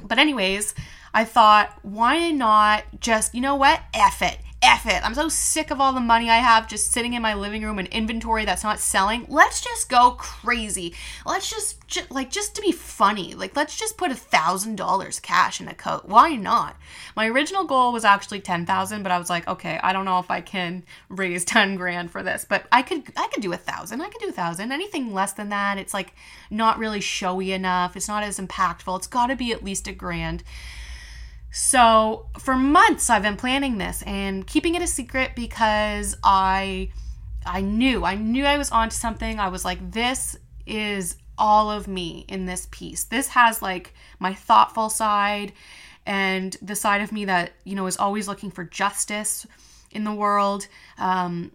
but, 0.02 0.18
anyways, 0.18 0.74
I 1.12 1.24
thought, 1.24 1.76
why 1.82 2.30
not 2.30 2.84
just, 3.00 3.34
you 3.34 3.40
know 3.40 3.56
what? 3.56 3.80
F 3.92 4.22
it 4.22 4.38
F 4.70 4.86
it. 4.86 5.04
I'm 5.04 5.14
so 5.14 5.28
sick 5.28 5.72
of 5.72 5.80
all 5.80 5.92
the 5.92 6.00
money 6.00 6.30
I 6.30 6.36
have 6.36 6.68
just 6.68 6.92
sitting 6.92 7.14
in 7.14 7.22
my 7.22 7.34
living 7.34 7.64
room 7.64 7.80
and 7.80 7.88
inventory 7.88 8.44
that's 8.44 8.62
not 8.62 8.78
selling. 8.78 9.26
Let's 9.28 9.60
just 9.60 9.88
go 9.88 10.12
crazy. 10.12 10.94
Let's 11.26 11.50
just, 11.50 11.84
just 11.88 12.08
like 12.12 12.30
just 12.30 12.54
to 12.54 12.62
be 12.62 12.70
funny. 12.70 13.34
Like 13.34 13.56
let's 13.56 13.76
just 13.76 13.96
put 13.96 14.12
a 14.12 14.14
thousand 14.14 14.76
dollars 14.76 15.18
cash 15.18 15.60
in 15.60 15.66
a 15.66 15.74
coat. 15.74 16.04
Why 16.04 16.36
not? 16.36 16.76
My 17.16 17.26
original 17.26 17.64
goal 17.64 17.92
was 17.92 18.04
actually 18.04 18.42
ten 18.42 18.64
thousand, 18.64 19.02
but 19.02 19.10
I 19.10 19.18
was 19.18 19.28
like, 19.28 19.48
okay, 19.48 19.80
I 19.82 19.92
don't 19.92 20.04
know 20.04 20.20
if 20.20 20.30
I 20.30 20.40
can 20.40 20.84
raise 21.08 21.44
ten 21.56 21.74
grand 21.74 22.12
for 22.12 22.22
this, 22.22 22.46
but 22.48 22.68
I 22.70 22.82
could 22.82 23.02
I 23.16 23.26
could 23.26 23.42
do 23.42 23.52
a 23.52 23.56
thousand. 23.56 24.00
I 24.00 24.08
could 24.08 24.20
do 24.20 24.28
a 24.28 24.32
thousand. 24.32 24.70
Anything 24.70 25.12
less 25.12 25.32
than 25.32 25.48
that, 25.48 25.78
it's 25.78 25.92
like 25.92 26.14
not 26.48 26.78
really 26.78 27.00
showy 27.00 27.50
enough. 27.50 27.96
It's 27.96 28.06
not 28.06 28.22
as 28.22 28.38
impactful. 28.38 28.98
It's 28.98 29.08
got 29.08 29.26
to 29.26 29.36
be 29.36 29.50
at 29.50 29.64
least 29.64 29.88
a 29.88 29.92
grand. 29.92 30.44
So, 31.50 32.26
for 32.38 32.54
months 32.54 33.10
I've 33.10 33.22
been 33.22 33.36
planning 33.36 33.78
this 33.78 34.02
and 34.02 34.46
keeping 34.46 34.74
it 34.74 34.82
a 34.82 34.86
secret 34.86 35.32
because 35.34 36.16
I 36.22 36.90
I 37.44 37.60
knew, 37.60 38.04
I 38.04 38.14
knew 38.14 38.44
I 38.44 38.58
was 38.58 38.70
onto 38.70 38.94
something. 38.94 39.40
I 39.40 39.48
was 39.48 39.64
like 39.64 39.92
this 39.92 40.36
is 40.66 41.16
all 41.36 41.70
of 41.70 41.88
me 41.88 42.24
in 42.28 42.46
this 42.46 42.68
piece. 42.70 43.04
This 43.04 43.28
has 43.28 43.62
like 43.62 43.94
my 44.18 44.34
thoughtful 44.34 44.90
side 44.90 45.52
and 46.06 46.56
the 46.62 46.76
side 46.76 47.00
of 47.00 47.12
me 47.12 47.24
that, 47.24 47.52
you 47.64 47.74
know, 47.74 47.86
is 47.86 47.96
always 47.96 48.28
looking 48.28 48.50
for 48.50 48.64
justice 48.64 49.46
in 49.90 50.04
the 50.04 50.12
world. 50.12 50.66
Um, 50.98 51.52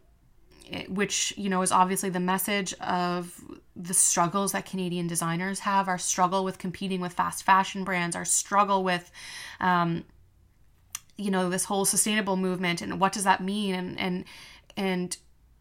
which 0.88 1.34
you 1.38 1.50
know 1.50 1.62
is 1.62 1.72
obviously 1.72 2.10
the 2.10 2.20
message 2.20 2.74
of 2.82 3.40
the 3.76 3.94
struggles 3.94 4.54
that 4.54 4.66
Canadian 4.66 5.08
designers 5.08 5.60
have, 5.60 5.88
our 5.88 5.98
struggle 5.98 6.44
with 6.44 6.58
competing 6.58 7.02
with 7.02 7.14
fast 7.14 7.44
fashion 7.44 7.84
brands, 7.84 8.16
our 8.16 8.26
struggle 8.26 8.84
with, 8.84 9.12
um, 9.60 10.06
you 11.18 11.30
know, 11.30 11.50
this 11.50 11.66
whole 11.66 11.86
sustainable 11.86 12.38
movement, 12.38 12.82
and 12.82 13.00
what 13.00 13.12
does 13.12 13.24
that 13.26 13.44
mean, 13.44 13.76
and 13.76 14.00
and 14.00 14.26
and 14.78 15.18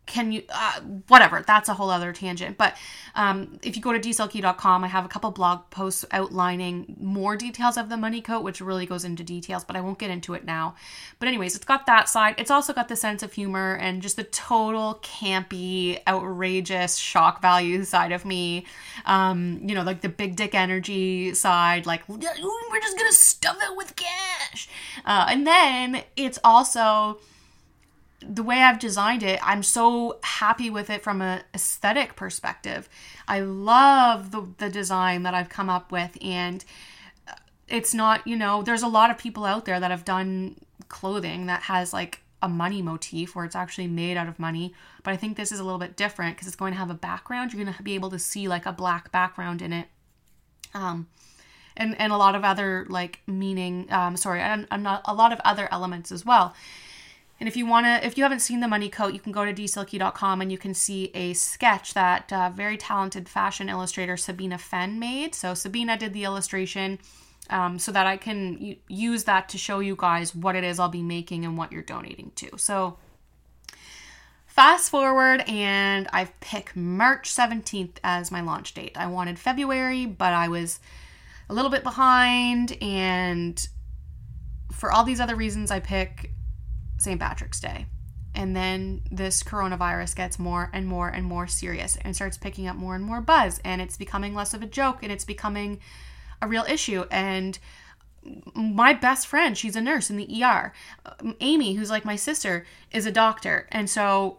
can 0.07 0.33
you 0.33 0.43
uh, 0.53 0.81
whatever 1.09 1.43
that's 1.47 1.69
a 1.69 1.75
whole 1.75 1.91
other 1.91 2.13
tangent 2.13 2.57
but 2.57 2.77
um, 3.15 3.59
if 3.63 3.77
you 3.77 3.83
go 3.83 3.93
to 3.93 3.99
dsilky.com 3.99 4.85
i 4.85 4.89
have 4.89 5.05
a 5.05 5.09
couple 5.09 5.31
blog 5.31 5.69
posts 5.71 6.05
outlining 6.11 6.95
more 7.01 7.37
details 7.37 7.77
of 7.77 7.89
the 7.89 7.97
money 7.97 8.21
coat 8.21 8.43
which 8.43 8.61
really 8.61 8.87
goes 8.87 9.05
into 9.05 9.23
details 9.23 9.65
but 9.65 9.77
i 9.77 9.81
won't 9.81 9.99
get 9.99 10.11
into 10.11 10.35
it 10.35 10.45
now. 10.45 10.75
But 11.19 11.29
anyways 11.29 11.55
it's 11.55 11.65
got 11.65 11.87
that 11.87 12.09
side. 12.09 12.35
It's 12.39 12.51
also 12.51 12.73
got 12.73 12.89
the 12.89 12.97
sense 12.97 13.23
of 13.23 13.33
humor 13.33 13.77
and 13.81 14.03
just 14.03 14.17
the 14.17 14.25
total 14.25 15.01
campy 15.03 16.01
outrageous 16.07 16.97
shock 16.97 17.43
value 17.43 17.85
side 17.85 18.13
of 18.13 18.25
me. 18.25 18.67
Um, 19.07 19.61
you 19.65 19.75
know 19.75 19.83
like 19.83 20.01
the 20.01 20.09
big 20.09 20.37
dick 20.37 20.55
energy 20.55 21.35
side 21.35 21.87
like 21.87 22.09
we're 22.09 22.19
just 22.19 22.97
gonna 22.97 23.13
stuff 23.13 23.59
it 23.61 23.77
with 23.77 23.95
cash. 23.97 24.69
Uh, 25.05 25.27
and 25.29 25.47
then 25.47 26.03
it's 26.17 26.39
also 26.45 27.19
the 28.29 28.43
way 28.43 28.63
I've 28.63 28.79
designed 28.79 29.23
it, 29.23 29.39
I'm 29.43 29.63
so 29.63 30.19
happy 30.23 30.71
with 30.71 30.91
it 30.91 31.03
from 31.03 31.21
an 31.21 31.43
aesthetic 31.55 32.17
perspective. 32.17 32.89
I 33.29 33.41
love 33.41 34.31
the, 34.31 34.47
the 34.59 34.71
design 34.71 35.23
that 35.23 35.35
I've 35.35 35.49
come 35.49 35.71
up 35.71 35.93
with, 35.93 36.17
and 36.21 36.65
it's 37.69 37.95
not, 37.95 38.27
you 38.27 38.37
know, 38.37 38.63
there's 38.63 38.83
a 38.83 38.89
lot 38.89 39.11
of 39.11 39.19
people 39.19 39.45
out 39.45 39.65
there 39.65 39.81
that 39.81 39.91
have 39.91 40.05
done 40.05 40.57
clothing 40.89 41.47
that 41.47 41.63
has 41.63 41.93
like 41.93 42.21
a 42.43 42.49
money 42.49 42.83
motif 42.83 43.35
where 43.35 43.45
it's 43.45 43.57
actually 43.57 43.87
made 43.87 44.17
out 44.17 44.29
of 44.29 44.39
money, 44.39 44.75
but 45.03 45.13
I 45.13 45.17
think 45.17 45.37
this 45.37 45.51
is 45.51 45.61
a 45.61 45.65
little 45.65 45.79
bit 45.79 45.97
different 45.97 46.37
because 46.37 46.47
it's 46.47 46.57
going 46.57 46.73
to 46.73 46.79
have 46.79 46.91
a 46.91 46.95
background. 46.95 47.53
You're 47.53 47.65
going 47.65 47.75
to 47.75 47.83
be 47.83 47.95
able 47.95 48.11
to 48.11 48.19
see 48.19 48.49
like 48.49 48.67
a 48.67 48.73
black 48.73 49.11
background 49.11 49.63
in 49.63 49.73
it. 49.73 49.89
Um, 50.75 51.09
and, 51.77 51.99
and 51.99 52.13
a 52.13 52.17
lot 52.17 52.35
of 52.35 52.45
other 52.45 52.87
like 52.89 53.21
meaning, 53.27 53.87
um, 53.91 54.17
sorry, 54.17 54.41
and, 54.41 54.67
and 54.71 54.87
a 54.87 55.15
lot 55.15 55.33
of 55.33 55.41
other 55.45 55.69
elements 55.73 56.13
as 56.13 56.25
well. 56.25 56.55
And 57.45 57.49
if 57.51 57.59
you 57.59 57.67
want 57.67 57.85
to, 57.85 58.07
if 58.07 58.17
you 58.17 58.23
haven't 58.23 58.41
seen 58.41 58.61
the 58.61 58.69
money 58.69 58.89
coat, 58.89 59.13
you 59.13 59.21
can 59.21 59.31
go 59.31 59.45
to 59.45 59.53
dsilky.com 59.53 60.41
and 60.41 60.51
you 60.51 60.57
can 60.57 60.73
see 60.73 61.11
a 61.13 61.35
sketch 61.35 61.93
that 61.93 62.33
uh, 62.33 62.49
very 62.49 62.79
talented 62.79 63.29
fashion 63.29 63.69
illustrator 63.69 64.17
Sabina 64.17 64.57
Fenn 64.57 64.99
made. 64.99 65.35
So 65.35 65.53
Sabina 65.53 65.99
did 65.99 66.15
the 66.15 66.25
illustration 66.25 66.99
um, 67.51 67.79
so 67.79 67.93
that 67.93 68.07
I 68.07 68.17
can 68.17 68.77
use 68.89 69.25
that 69.25 69.51
to 69.51 69.59
show 69.59 69.81
you 69.81 69.95
guys 69.95 70.35
what 70.35 70.57
it 70.57 70.65
is 70.65 70.79
I'll 70.79 70.89
be 70.89 71.03
making 71.03 71.45
and 71.45 71.59
what 71.59 71.71
you're 71.71 71.83
donating 71.83 72.33
to. 72.37 72.57
So 72.57 72.97
fast 74.47 74.89
forward 74.89 75.45
and 75.47 76.09
I've 76.15 76.41
picked 76.41 76.77
March 76.77 77.29
17th 77.29 77.99
as 78.03 78.31
my 78.31 78.41
launch 78.41 78.73
date. 78.73 78.97
I 78.97 79.09
wanted 79.09 79.39
February, 79.39 80.07
but 80.07 80.33
I 80.33 80.49
was 80.49 80.81
a 81.51 81.53
little 81.53 81.71
bit 81.71 81.83
behind 81.83 82.79
and 82.81 83.69
for 84.73 84.91
all 84.91 85.05
these 85.05 85.21
other 85.21 85.37
reasons 85.37 85.71
I 85.71 85.81
pick 85.81 86.31
St. 87.05 87.21
Patrick's 87.21 87.61
Day. 87.61 87.87
And 88.35 88.57
then 88.57 89.03
this 89.11 89.43
coronavirus 89.43 90.17
gets 90.17 90.39
more 90.39 90.69
and 90.73 90.87
more 90.87 91.09
and 91.09 91.25
more 91.25 91.47
serious 91.47 91.97
and 92.03 92.17
starts 92.17 92.37
picking 92.37 92.67
up 92.67 92.77
more 92.77 92.97
and 92.97 93.05
more 93.05 93.21
buzz. 93.21 93.61
And 93.65 93.81
it's 93.81 93.97
becoming 93.97 94.35
less 94.35 94.55
of 94.55 94.63
a 94.63 94.67
joke 94.67 95.03
and 95.03 95.13
it's 95.13 95.25
becoming 95.25 95.81
a 96.43 96.49
real 96.49 96.65
issue. 96.69 97.05
And 97.11 97.59
my 98.55 98.93
best 98.93 99.27
friend, 99.27 99.57
she's 99.57 99.77
a 99.77 99.81
nurse 99.81 100.11
in 100.11 100.17
the 100.17 100.43
ER. 100.43 100.73
Amy, 101.41 101.75
who's 101.75 101.91
like 101.91 102.05
my 102.05 102.17
sister, 102.17 102.67
is 102.91 103.07
a 103.07 103.13
doctor. 103.13 103.69
And 103.71 103.89
so 103.89 104.39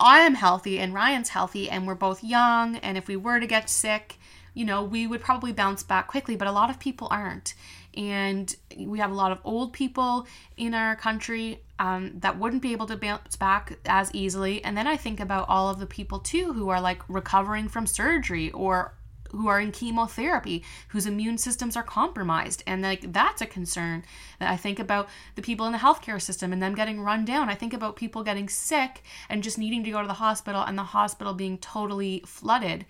I 0.00 0.20
am 0.20 0.34
healthy 0.34 0.80
and 0.80 0.92
Ryan's 0.92 1.28
healthy 1.28 1.70
and 1.70 1.86
we're 1.86 1.94
both 1.94 2.24
young. 2.24 2.76
And 2.76 2.98
if 2.98 3.06
we 3.06 3.16
were 3.16 3.38
to 3.38 3.46
get 3.46 3.70
sick, 3.70 4.18
you 4.52 4.64
know, 4.64 4.82
we 4.82 5.06
would 5.06 5.20
probably 5.20 5.52
bounce 5.52 5.82
back 5.82 6.08
quickly, 6.08 6.34
but 6.34 6.48
a 6.48 6.52
lot 6.52 6.70
of 6.70 6.80
people 6.80 7.08
aren't 7.10 7.54
and 7.96 8.54
we 8.76 8.98
have 8.98 9.10
a 9.10 9.14
lot 9.14 9.32
of 9.32 9.38
old 9.44 9.72
people 9.72 10.26
in 10.56 10.74
our 10.74 10.96
country 10.96 11.62
um, 11.78 12.12
that 12.20 12.38
wouldn't 12.38 12.62
be 12.62 12.72
able 12.72 12.86
to 12.86 12.96
bounce 12.96 13.36
back 13.36 13.78
as 13.86 14.14
easily. 14.14 14.64
And 14.64 14.76
then 14.76 14.86
I 14.86 14.96
think 14.96 15.20
about 15.20 15.48
all 15.48 15.68
of 15.68 15.78
the 15.78 15.86
people 15.86 16.18
too 16.18 16.52
who 16.52 16.68
are 16.68 16.80
like 16.80 17.02
recovering 17.08 17.68
from 17.68 17.86
surgery 17.86 18.50
or 18.52 18.94
who 19.30 19.48
are 19.48 19.60
in 19.60 19.72
chemotherapy 19.72 20.62
whose 20.88 21.06
immune 21.06 21.38
systems 21.38 21.76
are 21.76 21.82
compromised. 21.82 22.62
And 22.66 22.82
like 22.82 23.12
that's 23.12 23.40
a 23.40 23.46
concern. 23.46 24.04
I 24.40 24.56
think 24.56 24.78
about 24.78 25.08
the 25.34 25.42
people 25.42 25.66
in 25.66 25.72
the 25.72 25.78
healthcare 25.78 26.20
system 26.20 26.52
and 26.52 26.62
them 26.62 26.74
getting 26.74 27.00
run 27.00 27.24
down. 27.24 27.48
I 27.48 27.54
think 27.54 27.72
about 27.72 27.96
people 27.96 28.22
getting 28.22 28.48
sick 28.48 29.02
and 29.28 29.42
just 29.42 29.58
needing 29.58 29.84
to 29.84 29.90
go 29.90 30.02
to 30.02 30.08
the 30.08 30.14
hospital 30.14 30.62
and 30.62 30.78
the 30.78 30.82
hospital 30.82 31.32
being 31.32 31.58
totally 31.58 32.22
flooded. 32.26 32.84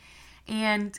And 0.48 0.98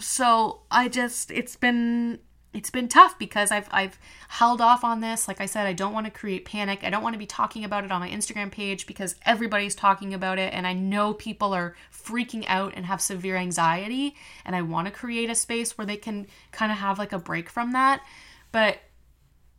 so 0.00 0.62
i 0.70 0.88
just 0.88 1.30
it's 1.30 1.56
been 1.56 2.18
it's 2.54 2.70
been 2.70 2.88
tough 2.88 3.18
because 3.18 3.50
I've 3.50 3.68
I've 3.70 3.98
held 4.28 4.60
off 4.60 4.84
on 4.84 5.00
this. 5.00 5.26
Like 5.26 5.40
I 5.40 5.46
said, 5.46 5.66
I 5.66 5.72
don't 5.72 5.94
want 5.94 6.06
to 6.06 6.12
create 6.12 6.44
panic. 6.44 6.80
I 6.82 6.90
don't 6.90 7.02
want 7.02 7.14
to 7.14 7.18
be 7.18 7.26
talking 7.26 7.64
about 7.64 7.84
it 7.84 7.90
on 7.90 8.00
my 8.00 8.10
Instagram 8.10 8.50
page 8.50 8.86
because 8.86 9.14
everybody's 9.24 9.74
talking 9.74 10.12
about 10.12 10.38
it 10.38 10.52
and 10.52 10.66
I 10.66 10.74
know 10.74 11.14
people 11.14 11.54
are 11.54 11.74
freaking 11.92 12.44
out 12.48 12.74
and 12.76 12.84
have 12.86 13.00
severe 13.00 13.36
anxiety 13.36 14.14
and 14.44 14.54
I 14.54 14.62
want 14.62 14.86
to 14.86 14.92
create 14.92 15.30
a 15.30 15.34
space 15.34 15.78
where 15.78 15.86
they 15.86 15.96
can 15.96 16.26
kind 16.50 16.70
of 16.70 16.78
have 16.78 16.98
like 16.98 17.12
a 17.12 17.18
break 17.18 17.48
from 17.48 17.72
that. 17.72 18.02
But 18.50 18.78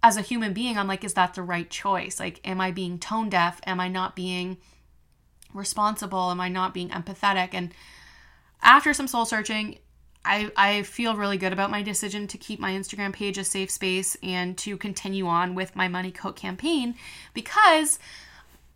as 0.04 0.18
a 0.18 0.22
human 0.22 0.54
being, 0.54 0.78
I'm 0.78 0.88
like 0.88 1.04
is 1.04 1.16
that 1.16 1.34
the 1.34 1.42
right 1.42 1.70
choice? 1.70 2.20
Like 2.20 2.42
am 2.46 2.62
I 2.62 2.70
being 2.70 3.00
tone 3.00 3.30
deaf? 3.30 3.60
Am 3.66 3.80
I 3.80 3.88
not 3.88 4.16
being 4.16 4.58
responsible? 5.52 6.30
Am 6.30 6.40
I 6.40 6.50
not 6.50 6.76
being 6.76 6.90
empathetic? 6.90 7.50
And 7.54 7.74
after 8.62 8.94
some 8.94 9.08
soul 9.08 9.26
searching, 9.26 9.80
I, 10.26 10.52
I 10.56 10.84
feel 10.84 11.16
really 11.16 11.38
good 11.38 11.54
about 11.54 11.72
my 11.72 11.82
decision 11.82 12.28
to 12.28 12.38
keep 12.38 12.60
my 12.60 12.72
Instagram 12.72 13.12
page 13.12 13.38
a 13.38 13.44
safe 13.44 13.70
space 13.70 14.16
and 14.24 14.58
to 14.60 14.78
continue 14.78 15.28
on 15.28 15.54
with 15.54 15.76
my 15.76 15.88
Money 15.88 16.12
Coat 16.12 16.36
campaign 16.36 16.96
because 17.34 18.00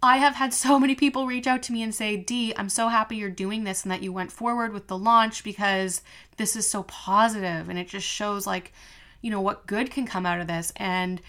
I 0.04 0.18
have 0.18 0.36
had 0.36 0.54
so 0.54 0.80
many 0.80 0.94
people 0.94 1.26
reach 1.26 1.48
out 1.48 1.64
to 1.64 1.74
me 1.74 1.82
and 1.82 1.96
say, 1.96 2.18
Dee, 2.18 2.54
I'm 2.56 2.70
so 2.70 2.90
happy 2.90 3.16
you're 3.16 3.30
doing 3.30 3.64
this 3.64 3.84
and 3.84 3.92
that 3.92 4.04
you 4.04 4.12
went 4.12 4.32
forward 4.32 4.74
with 4.74 4.88
the 4.88 4.98
launch 4.98 5.44
because 5.44 6.02
this 6.36 6.56
is 6.56 6.68
so 6.68 6.84
positive 6.84 7.70
and 7.70 7.80
it 7.80 7.88
just 7.88 8.06
shows 8.06 8.46
like, 8.46 8.74
you 9.22 9.32
know, 9.32 9.42
what 9.42 9.68
good 9.68 9.90
can 9.90 10.06
come 10.06 10.26
out 10.26 10.42
of 10.42 10.48
this. 10.48 10.74
And 10.76 11.22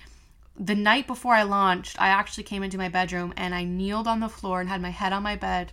the 0.58 0.74
night 0.74 1.06
before 1.06 1.34
I 1.34 1.44
launched, 1.44 2.00
I 2.00 2.08
actually 2.08 2.44
came 2.44 2.64
into 2.64 2.76
my 2.76 2.88
bedroom 2.88 3.32
and 3.36 3.54
I 3.54 3.64
kneeled 3.64 4.08
on 4.08 4.20
the 4.20 4.28
floor 4.28 4.60
and 4.60 4.68
had 4.68 4.82
my 4.82 4.90
head 4.90 5.12
on 5.12 5.22
my 5.22 5.36
bed 5.36 5.72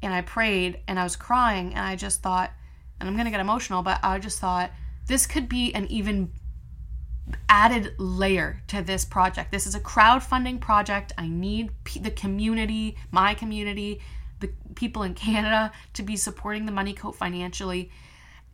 and 0.00 0.14
I 0.14 0.22
prayed 0.22 0.78
and 0.86 0.98
I 0.98 1.04
was 1.04 1.16
crying 1.16 1.70
and 1.74 1.80
I 1.80 1.96
just 1.96 2.22
thought, 2.22 2.52
and 3.02 3.08
I'm 3.08 3.16
going 3.16 3.24
to 3.24 3.32
get 3.32 3.40
emotional, 3.40 3.82
but 3.82 3.98
I 4.04 4.20
just 4.20 4.38
thought 4.38 4.70
this 5.08 5.26
could 5.26 5.48
be 5.48 5.74
an 5.74 5.86
even 5.88 6.30
added 7.48 7.94
layer 7.98 8.62
to 8.68 8.80
this 8.80 9.04
project. 9.04 9.50
This 9.50 9.66
is 9.66 9.74
a 9.74 9.80
crowdfunding 9.80 10.60
project. 10.60 11.12
I 11.18 11.26
need 11.26 11.72
p- 11.82 11.98
the 11.98 12.12
community, 12.12 12.96
my 13.10 13.34
community, 13.34 14.00
the 14.38 14.50
people 14.76 15.02
in 15.02 15.14
Canada 15.14 15.72
to 15.94 16.04
be 16.04 16.14
supporting 16.16 16.64
the 16.64 16.70
Money 16.70 16.92
Coat 16.92 17.16
financially. 17.16 17.90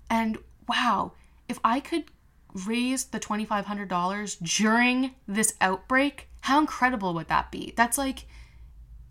And 0.09 0.39
wow, 0.67 1.13
if 1.47 1.59
I 1.63 1.81
could 1.81 2.05
raise 2.67 3.05
the 3.05 3.21
$2,500 3.21 4.39
during 4.57 5.15
this 5.27 5.55
outbreak, 5.61 6.29
how 6.41 6.59
incredible 6.59 7.13
would 7.13 7.29
that 7.29 7.51
be? 7.51 7.75
That's 7.77 7.99
like 7.99 8.25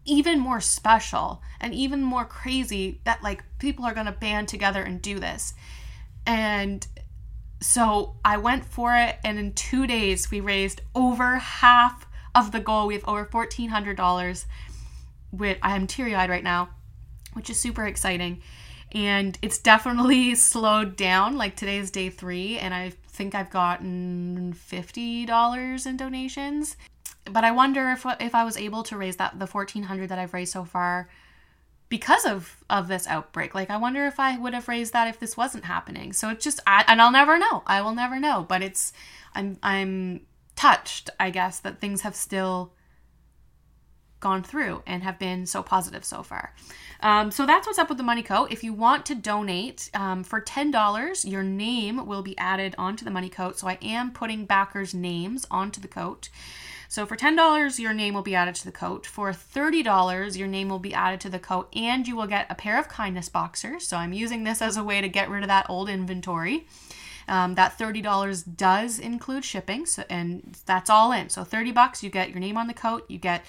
even 0.07 0.39
more 0.39 0.61
special 0.61 1.43
and 1.59 1.73
even 1.73 2.01
more 2.01 2.25
crazy 2.25 3.01
that 3.03 3.21
like 3.21 3.43
people 3.59 3.85
are 3.85 3.93
going 3.93 4.05
to 4.05 4.11
band 4.11 4.47
together 4.47 4.81
and 4.81 5.01
do 5.01 5.19
this. 5.19 5.53
And 6.25 6.87
so 7.59 8.15
I 8.23 8.37
went 8.37 8.65
for 8.65 8.95
it 8.95 9.17
and 9.23 9.37
in 9.37 9.53
2 9.53 9.85
days 9.85 10.31
we 10.31 10.39
raised 10.39 10.81
over 10.95 11.37
half 11.37 12.07
of 12.33 12.51
the 12.51 12.59
goal. 12.59 12.87
We 12.87 12.93
have 12.95 13.07
over 13.07 13.25
$1400 13.25 14.45
with 15.31 15.57
I 15.61 15.75
am 15.75 15.87
teary-eyed 15.87 16.29
right 16.29 16.43
now, 16.43 16.69
which 17.33 17.49
is 17.49 17.59
super 17.59 17.85
exciting. 17.85 18.41
And 18.93 19.37
it's 19.41 19.57
definitely 19.57 20.35
slowed 20.51 20.95
down. 20.95 21.35
Like 21.35 21.55
today 21.55 21.77
is 21.77 21.91
day 21.91 22.09
3 22.09 22.59
and 22.59 22.73
I 22.73 22.93
think 23.09 23.35
I've 23.35 23.49
gotten 23.49 24.53
$50 24.53 25.85
in 25.85 25.97
donations 25.97 26.77
but 27.31 27.43
I 27.43 27.51
wonder 27.51 27.91
if 27.91 28.05
if 28.19 28.35
I 28.35 28.43
was 28.43 28.57
able 28.57 28.83
to 28.83 28.97
raise 28.97 29.17
that 29.17 29.39
the 29.39 29.47
1400 29.47 30.09
that 30.09 30.19
I've 30.19 30.33
raised 30.33 30.53
so 30.53 30.63
far 30.63 31.09
because 31.89 32.25
of 32.25 32.63
of 32.69 32.87
this 32.87 33.07
outbreak. 33.07 33.55
Like 33.55 33.69
I 33.69 33.77
wonder 33.77 34.05
if 34.05 34.19
I 34.19 34.37
would 34.37 34.53
have 34.53 34.67
raised 34.67 34.93
that 34.93 35.07
if 35.07 35.19
this 35.19 35.37
wasn't 35.37 35.65
happening. 35.65 36.13
So 36.13 36.29
it's 36.29 36.43
just 36.43 36.59
I, 36.67 36.83
and 36.87 37.01
I'll 37.01 37.11
never 37.11 37.37
know. 37.37 37.63
I 37.65 37.81
will 37.81 37.95
never 37.95 38.19
know, 38.19 38.45
but 38.47 38.61
it's 38.61 38.93
I'm 39.33 39.57
I'm 39.63 40.21
touched, 40.55 41.09
I 41.19 41.29
guess, 41.29 41.59
that 41.61 41.79
things 41.79 42.01
have 42.01 42.15
still 42.15 42.73
gone 44.19 44.41
through 44.43 44.81
and 44.87 45.03
have 45.03 45.19
been 45.19 45.45
so 45.45 45.61
positive 45.61 46.03
so 46.03 46.23
far. 46.23 46.53
Um, 47.01 47.29
so 47.29 47.45
that's 47.45 47.67
what's 47.67 47.77
up 47.77 47.89
with 47.89 47.99
the 47.99 48.03
Money 48.03 48.23
Coat. 48.23 48.51
If 48.51 48.63
you 48.63 48.73
want 48.73 49.05
to 49.05 49.15
donate 49.15 49.91
um, 49.93 50.23
for 50.23 50.41
$10, 50.41 51.29
your 51.29 51.43
name 51.43 52.05
will 52.07 52.23
be 52.23 52.37
added 52.37 52.73
onto 52.79 53.05
the 53.05 53.11
Money 53.11 53.29
Coat. 53.29 53.59
So 53.59 53.67
I 53.67 53.77
am 53.81 54.11
putting 54.11 54.45
backers' 54.45 54.95
names 54.95 55.45
onto 55.51 55.79
the 55.79 55.87
coat. 55.87 56.29
So 56.89 57.05
for 57.05 57.15
$10, 57.15 57.79
your 57.79 57.93
name 57.93 58.13
will 58.13 58.21
be 58.21 58.35
added 58.35 58.55
to 58.55 58.65
the 58.65 58.71
coat. 58.71 59.05
For 59.05 59.31
$30, 59.31 60.37
your 60.37 60.47
name 60.47 60.69
will 60.69 60.79
be 60.79 60.93
added 60.93 61.19
to 61.21 61.29
the 61.29 61.39
coat 61.39 61.69
and 61.75 62.07
you 62.07 62.15
will 62.15 62.27
get 62.27 62.47
a 62.49 62.55
pair 62.55 62.79
of 62.79 62.87
kindness 62.87 63.29
boxers. 63.29 63.87
So 63.87 63.97
I'm 63.97 64.13
using 64.13 64.43
this 64.43 64.61
as 64.61 64.77
a 64.77 64.83
way 64.83 65.01
to 65.01 65.09
get 65.09 65.29
rid 65.29 65.43
of 65.43 65.49
that 65.49 65.69
old 65.69 65.89
inventory. 65.89 66.67
Um, 67.27 67.55
that 67.55 67.77
$30 67.77 68.55
does 68.55 68.99
include 68.99 69.43
shipping, 69.43 69.85
so, 69.85 70.05
and 70.09 70.57
that's 70.65 70.89
all 70.89 71.11
in. 71.11 71.27
So 71.29 71.43
30 71.43 71.73
bucks, 71.73 72.01
you 72.01 72.09
get 72.09 72.29
your 72.29 72.39
name 72.39 72.57
on 72.57 72.67
the 72.67 72.73
coat, 72.73 73.03
you 73.09 73.17
get 73.17 73.43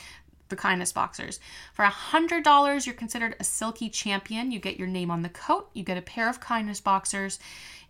the 0.49 0.57
kindness 0.57 0.93
boxers. 0.93 1.39
For 1.75 1.85
$100, 1.85 2.87
you're 2.87 2.95
considered 2.95 3.37
a 3.39 3.45
silky 3.45 3.89
champion. 3.89 4.51
You 4.51 4.59
get 4.59 4.79
your 4.79 4.89
name 4.89 5.11
on 5.11 5.23
the 5.23 5.29
coat, 5.29 5.71
you 5.75 5.85
get 5.85 5.99
a 5.99 6.03
pair 6.03 6.29
of 6.29 6.41
kindness 6.41 6.81
boxers, 6.81 7.39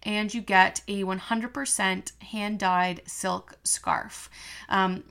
and 0.03 0.33
you 0.33 0.41
get 0.41 0.83
a 0.89 1.05
100% 1.05 2.23
hand 2.23 2.59
dyed 2.59 3.03
silk 3.07 3.57
scarf. 3.65 4.29
Um, 4.69 5.05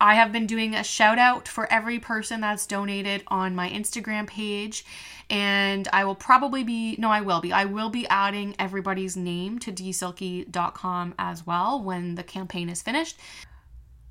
I 0.00 0.14
have 0.14 0.30
been 0.30 0.46
doing 0.46 0.74
a 0.74 0.84
shout 0.84 1.18
out 1.18 1.48
for 1.48 1.70
every 1.72 1.98
person 1.98 2.40
that's 2.40 2.66
donated 2.66 3.24
on 3.28 3.56
my 3.56 3.68
Instagram 3.68 4.26
page. 4.28 4.84
And 5.28 5.88
I 5.92 6.04
will 6.04 6.14
probably 6.14 6.62
be, 6.62 6.96
no, 6.98 7.10
I 7.10 7.20
will 7.20 7.40
be. 7.40 7.52
I 7.52 7.64
will 7.64 7.90
be 7.90 8.06
adding 8.08 8.54
everybody's 8.58 9.16
name 9.16 9.58
to 9.60 9.72
dsilky.com 9.72 11.14
as 11.18 11.46
well 11.46 11.82
when 11.82 12.14
the 12.14 12.22
campaign 12.22 12.68
is 12.68 12.80
finished. 12.80 13.18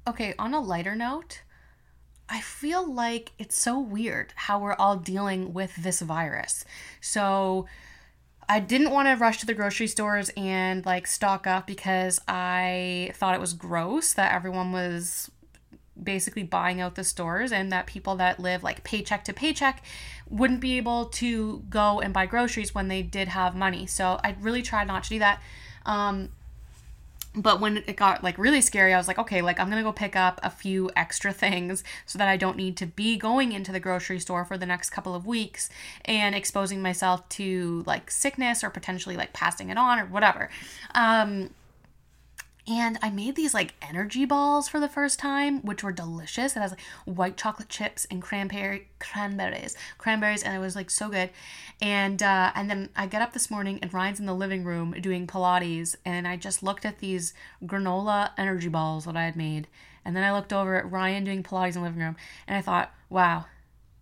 Okay, 0.08 0.34
on 0.38 0.54
a 0.54 0.60
lighter 0.60 0.96
note, 0.96 1.42
I 2.30 2.42
feel 2.42 2.86
like 2.92 3.32
it's 3.40 3.58
so 3.58 3.80
weird 3.80 4.34
how 4.36 4.60
we're 4.60 4.76
all 4.76 4.98
dealing 4.98 5.54
with 5.54 5.76
this 5.78 6.02
virus. 6.02 6.66
So, 7.02 7.66
I 8.50 8.62
didn't 8.62 8.92
want 8.92 9.10
to 9.10 9.16
rush 9.16 9.40
to 9.40 9.46
the 9.46 9.54
grocery 9.54 9.88
stores 9.88 10.32
and 10.38 10.86
like 10.86 11.06
stock 11.06 11.46
up 11.46 11.68
because 11.68 12.22
I 12.30 13.12
thought 13.16 13.36
it 13.36 13.42
was 13.42 13.52
gross 13.52 14.14
that 14.14 14.34
everyone 14.34 14.72
was 14.72 15.30
basically 16.02 16.44
buying 16.44 16.80
out 16.82 16.96
the 16.96 17.04
stores 17.04 17.52
and 17.52 17.72
that 17.72 17.88
people 17.88 18.16
that 18.16 18.40
live 18.40 18.64
like 18.64 18.84
paycheck 18.84 19.24
to 19.26 19.34
paycheck 19.34 19.84
wouldn't 20.30 20.60
be 20.60 20.78
able 20.78 21.06
to 21.06 21.64
go 21.70 22.00
and 22.00 22.14
buy 22.14 22.26
groceries 22.26 22.76
when 22.76 22.88
they 22.88 23.02
did 23.02 23.30
have 23.30 23.56
money. 23.56 23.86
So 23.86 24.20
I 24.24 24.36
really 24.40 24.62
tried 24.62 24.88
not 24.88 25.04
to 25.04 25.10
do 25.10 25.20
that. 25.20 25.42
Um, 25.86 26.30
but 27.38 27.62
when 27.62 27.78
it 27.78 27.96
got 27.96 28.24
like 28.24 28.38
really 28.38 28.62
scary, 28.62 28.94
I 28.94 28.98
was 28.98 29.08
like, 29.08 29.20
okay, 29.20 29.42
like 29.42 29.60
I'm 29.60 29.70
gonna 29.70 29.84
go 29.84 29.92
pick 29.92 30.16
up 30.16 30.40
a 30.44 30.50
few 30.50 30.90
extra 30.96 31.32
things 31.32 31.84
so 32.06 32.18
that 32.18 32.28
I 32.28 32.36
don't 32.36 32.58
need 32.58 32.76
to 32.78 32.88
be 32.88 33.16
going 33.16 33.52
into 33.52 33.72
the 33.72 33.80
grocery 33.80 34.20
store 34.20 34.44
for 34.44 34.58
the 34.58 34.66
next 34.66 34.90
couple 34.90 35.14
of 35.14 35.26
weeks 35.26 35.70
and 36.06 36.34
exposing 36.34 36.82
myself 36.82 37.28
to 37.30 37.84
like 37.86 38.10
sickness 38.10 38.64
or 38.64 38.70
potentially 38.70 39.16
like 39.16 39.34
passing 39.34 39.70
it 39.70 39.78
on 39.78 40.00
or 40.00 40.06
whatever. 40.06 40.50
Um, 40.96 41.52
and 42.68 43.00
I 43.02 43.10
made 43.10 43.36
these 43.36 43.54
like 43.54 43.76
energy 43.82 44.26
balls 44.26 44.68
for 44.68 44.80
the 44.80 44.90
first 44.90 45.20
time, 45.20 45.62
which 45.62 45.84
were 45.84 45.94
delicious. 45.94 46.56
It 46.56 46.60
has 46.60 46.72
like 46.72 46.82
white 47.06 47.38
chocolate 47.38 47.70
chips 47.70 48.06
and 48.12 48.22
cranberry 48.22 48.90
cranberries, 49.00 49.76
cranberries, 49.98 50.44
and 50.44 50.54
it 50.54 50.60
was 50.60 50.76
like 50.76 50.90
so 50.90 51.08
good. 51.08 51.30
And 51.82 52.22
uh, 52.22 52.52
and 52.56 52.70
then 52.70 52.90
I 52.96 53.08
get 53.08 53.22
up 53.22 53.32
this 53.32 53.50
morning 53.50 53.80
and 53.82 53.94
Ryan's 53.94 54.20
in 54.20 54.26
the 54.26 54.36
living 54.36 54.66
room 54.66 54.94
doing 55.00 55.28
Pilates, 55.28 55.96
and 56.04 56.28
I 56.28 56.36
just 56.36 56.62
looked 56.62 56.86
at 56.86 57.00
these 57.00 57.34
granola 57.64 58.32
energy 58.38 58.70
balls 58.70 59.06
that 59.06 59.16
I 59.16 59.24
had 59.24 59.38
made, 59.38 59.68
and 60.04 60.16
then 60.16 60.24
I 60.24 60.34
looked 60.34 60.52
over 60.52 60.76
at 60.76 60.92
Ryan 60.92 61.24
doing 61.24 61.44
Pilates 61.44 61.76
in 61.76 61.82
the 61.82 61.88
living 61.88 62.02
room, 62.02 62.18
and 62.48 62.58
I 62.58 62.62
thought, 62.62 62.94
wow, 63.10 63.46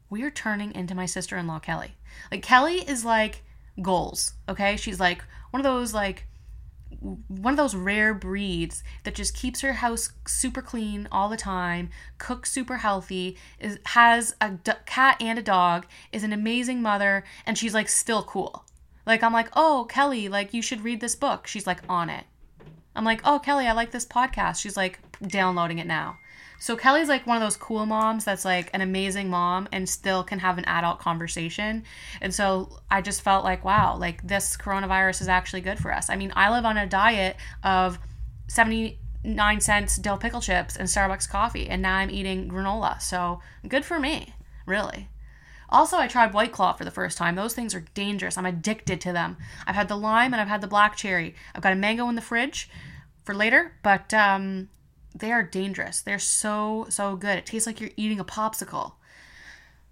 we 0.09 0.23
are 0.23 0.31
turning 0.31 0.73
into 0.73 0.95
my 0.95 1.05
sister-in-law 1.05 1.59
Kelly. 1.59 1.95
Like 2.31 2.41
Kelly 2.41 2.77
is 2.77 3.05
like 3.05 3.43
goals, 3.79 4.33
okay? 4.49 4.75
She's 4.75 4.99
like 4.99 5.23
one 5.51 5.59
of 5.59 5.65
those 5.65 5.93
like 5.93 6.25
one 6.99 7.53
of 7.53 7.57
those 7.57 7.75
rare 7.75 8.13
breeds 8.13 8.83
that 9.03 9.15
just 9.15 9.35
keeps 9.35 9.61
her 9.61 9.73
house 9.73 10.11
super 10.27 10.61
clean 10.61 11.07
all 11.11 11.29
the 11.29 11.37
time, 11.37 11.89
cooks 12.17 12.51
super 12.51 12.77
healthy, 12.77 13.37
is, 13.59 13.79
has 13.87 14.35
a 14.41 14.51
d- 14.51 14.71
cat 14.85 15.17
and 15.19 15.37
a 15.37 15.43
dog, 15.43 15.85
is 16.11 16.23
an 16.23 16.33
amazing 16.33 16.81
mother, 16.81 17.23
and 17.45 17.57
she's 17.57 17.73
like 17.73 17.89
still 17.89 18.23
cool. 18.23 18.65
Like 19.05 19.21
I'm 19.21 19.33
like, 19.33 19.49
"Oh, 19.55 19.85
Kelly, 19.89 20.29
like 20.29 20.53
you 20.53 20.61
should 20.61 20.83
read 20.83 20.99
this 21.01 21.15
book." 21.15 21.47
She's 21.47 21.67
like 21.67 21.81
on 21.87 22.09
it. 22.09 22.25
I'm 22.95 23.05
like, 23.05 23.21
"Oh, 23.23 23.39
Kelly, 23.39 23.67
I 23.67 23.73
like 23.73 23.91
this 23.91 24.05
podcast." 24.05 24.61
She's 24.61 24.77
like 24.77 24.99
downloading 25.21 25.79
it 25.79 25.87
now. 25.87 26.17
So 26.59 26.75
Kelly's 26.75 27.09
like 27.09 27.27
one 27.27 27.37
of 27.37 27.43
those 27.43 27.57
cool 27.57 27.85
moms 27.85 28.25
that's 28.25 28.45
like 28.45 28.69
an 28.73 28.81
amazing 28.81 29.29
mom 29.29 29.67
and 29.71 29.87
still 29.87 30.23
can 30.23 30.39
have 30.39 30.57
an 30.57 30.65
adult 30.65 30.99
conversation. 30.99 31.83
And 32.21 32.33
so 32.33 32.79
I 32.89 33.01
just 33.01 33.21
felt 33.21 33.43
like, 33.43 33.63
wow, 33.63 33.97
like 33.97 34.25
this 34.25 34.57
coronavirus 34.57 35.21
is 35.21 35.27
actually 35.27 35.61
good 35.61 35.79
for 35.79 35.93
us. 35.93 36.09
I 36.09 36.15
mean, 36.15 36.31
I 36.35 36.49
live 36.49 36.65
on 36.65 36.77
a 36.77 36.87
diet 36.87 37.35
of 37.63 37.99
79 38.47 39.61
cents 39.61 39.97
dill 39.97 40.17
pickle 40.17 40.41
chips 40.41 40.75
and 40.75 40.87
Starbucks 40.87 41.29
coffee, 41.29 41.67
and 41.67 41.81
now 41.81 41.97
I'm 41.97 42.09
eating 42.09 42.49
granola. 42.49 43.01
So 43.01 43.41
good 43.67 43.85
for 43.85 43.99
me, 43.99 44.33
really. 44.65 45.09
Also, 45.69 45.97
I 45.97 46.07
tried 46.07 46.33
White 46.33 46.51
Claw 46.51 46.73
for 46.73 46.85
the 46.85 46.91
first 46.91 47.17
time. 47.17 47.35
Those 47.35 47.53
things 47.53 47.73
are 47.73 47.85
dangerous. 47.95 48.37
I'm 48.37 48.45
addicted 48.45 49.01
to 49.01 49.11
them. 49.11 49.37
I've 49.65 49.75
had 49.75 49.87
the 49.87 49.97
lime 49.97 50.33
and 50.33 50.39
I've 50.39 50.47
had 50.47 50.61
the 50.61 50.67
black 50.67 50.95
cherry. 50.95 51.35
I've 51.53 51.61
got 51.61 51.73
a 51.73 51.75
mango 51.75 52.07
in 52.07 52.15
the 52.15 52.21
fridge 52.21 52.69
for 53.23 53.33
later, 53.33 53.73
but 53.81 54.13
um, 54.13 54.69
they 55.15 55.31
are 55.31 55.43
dangerous. 55.43 56.01
They're 56.01 56.19
so 56.19 56.87
so 56.89 57.15
good. 57.15 57.37
It 57.37 57.45
tastes 57.45 57.65
like 57.65 57.79
you're 57.79 57.91
eating 57.95 58.19
a 58.19 58.25
popsicle. 58.25 58.93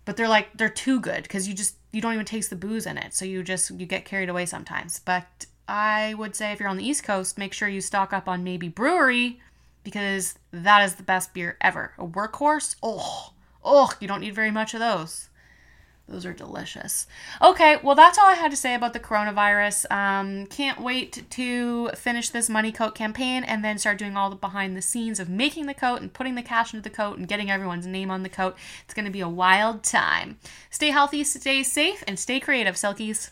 But 0.05 0.17
they're 0.17 0.27
like 0.27 0.57
they're 0.57 0.69
too 0.69 0.99
good 0.99 1.23
because 1.23 1.47
you 1.47 1.53
just 1.53 1.75
you 1.91 2.01
don't 2.01 2.13
even 2.13 2.25
taste 2.25 2.49
the 2.49 2.55
booze 2.57 2.85
in 2.85 2.97
it. 2.97 3.13
So 3.13 3.23
you 3.23 3.41
just 3.41 3.71
you 3.71 3.85
get 3.85 4.05
carried 4.05 4.29
away 4.29 4.45
sometimes. 4.45 4.99
But 4.99 5.45
I 5.67 6.13
would 6.15 6.35
say 6.35 6.51
if 6.51 6.59
you're 6.59 6.69
on 6.69 6.77
the 6.77 6.87
East 6.87 7.03
Coast, 7.03 7.37
make 7.37 7.53
sure 7.53 7.69
you 7.69 7.79
stock 7.79 8.11
up 8.11 8.27
on 8.27 8.43
maybe 8.43 8.67
brewery 8.67 9.39
because 9.83 10.35
that 10.51 10.83
is 10.83 10.95
the 10.95 11.03
best 11.03 11.33
beer 11.33 11.57
ever. 11.61 11.93
A 11.97 12.05
workhorse, 12.05 12.75
oh, 12.83 13.33
oh, 13.63 13.91
you 13.99 14.07
don't 14.07 14.21
need 14.21 14.35
very 14.35 14.51
much 14.51 14.73
of 14.73 14.81
those. 14.81 15.29
Those 16.07 16.25
are 16.25 16.33
delicious. 16.33 17.07
Okay, 17.41 17.77
well, 17.81 17.95
that's 17.95 18.17
all 18.17 18.25
I 18.25 18.33
had 18.33 18.51
to 18.51 18.57
say 18.57 18.75
about 18.75 18.91
the 18.91 18.99
coronavirus. 18.99 19.89
Um, 19.89 20.47
can't 20.47 20.81
wait 20.81 21.23
to 21.29 21.89
finish 21.95 22.29
this 22.29 22.49
Money 22.49 22.73
Coat 22.73 22.93
campaign 22.93 23.45
and 23.45 23.63
then 23.63 23.77
start 23.77 23.99
doing 23.99 24.17
all 24.17 24.29
the 24.29 24.35
behind 24.35 24.75
the 24.75 24.81
scenes 24.81 25.21
of 25.21 25.29
making 25.29 25.65
the 25.65 25.73
coat 25.73 26.01
and 26.01 26.11
putting 26.11 26.35
the 26.35 26.41
cash 26.41 26.73
into 26.73 26.83
the 26.83 26.93
coat 26.93 27.17
and 27.17 27.27
getting 27.27 27.49
everyone's 27.49 27.87
name 27.87 28.11
on 28.11 28.23
the 28.23 28.29
coat. 28.29 28.57
It's 28.83 28.93
going 28.93 29.05
to 29.05 29.11
be 29.11 29.21
a 29.21 29.29
wild 29.29 29.83
time. 29.83 30.37
Stay 30.69 30.89
healthy, 30.89 31.23
stay 31.23 31.63
safe, 31.63 32.03
and 32.05 32.19
stay 32.19 32.41
creative, 32.41 32.75
Silkies. 32.75 33.31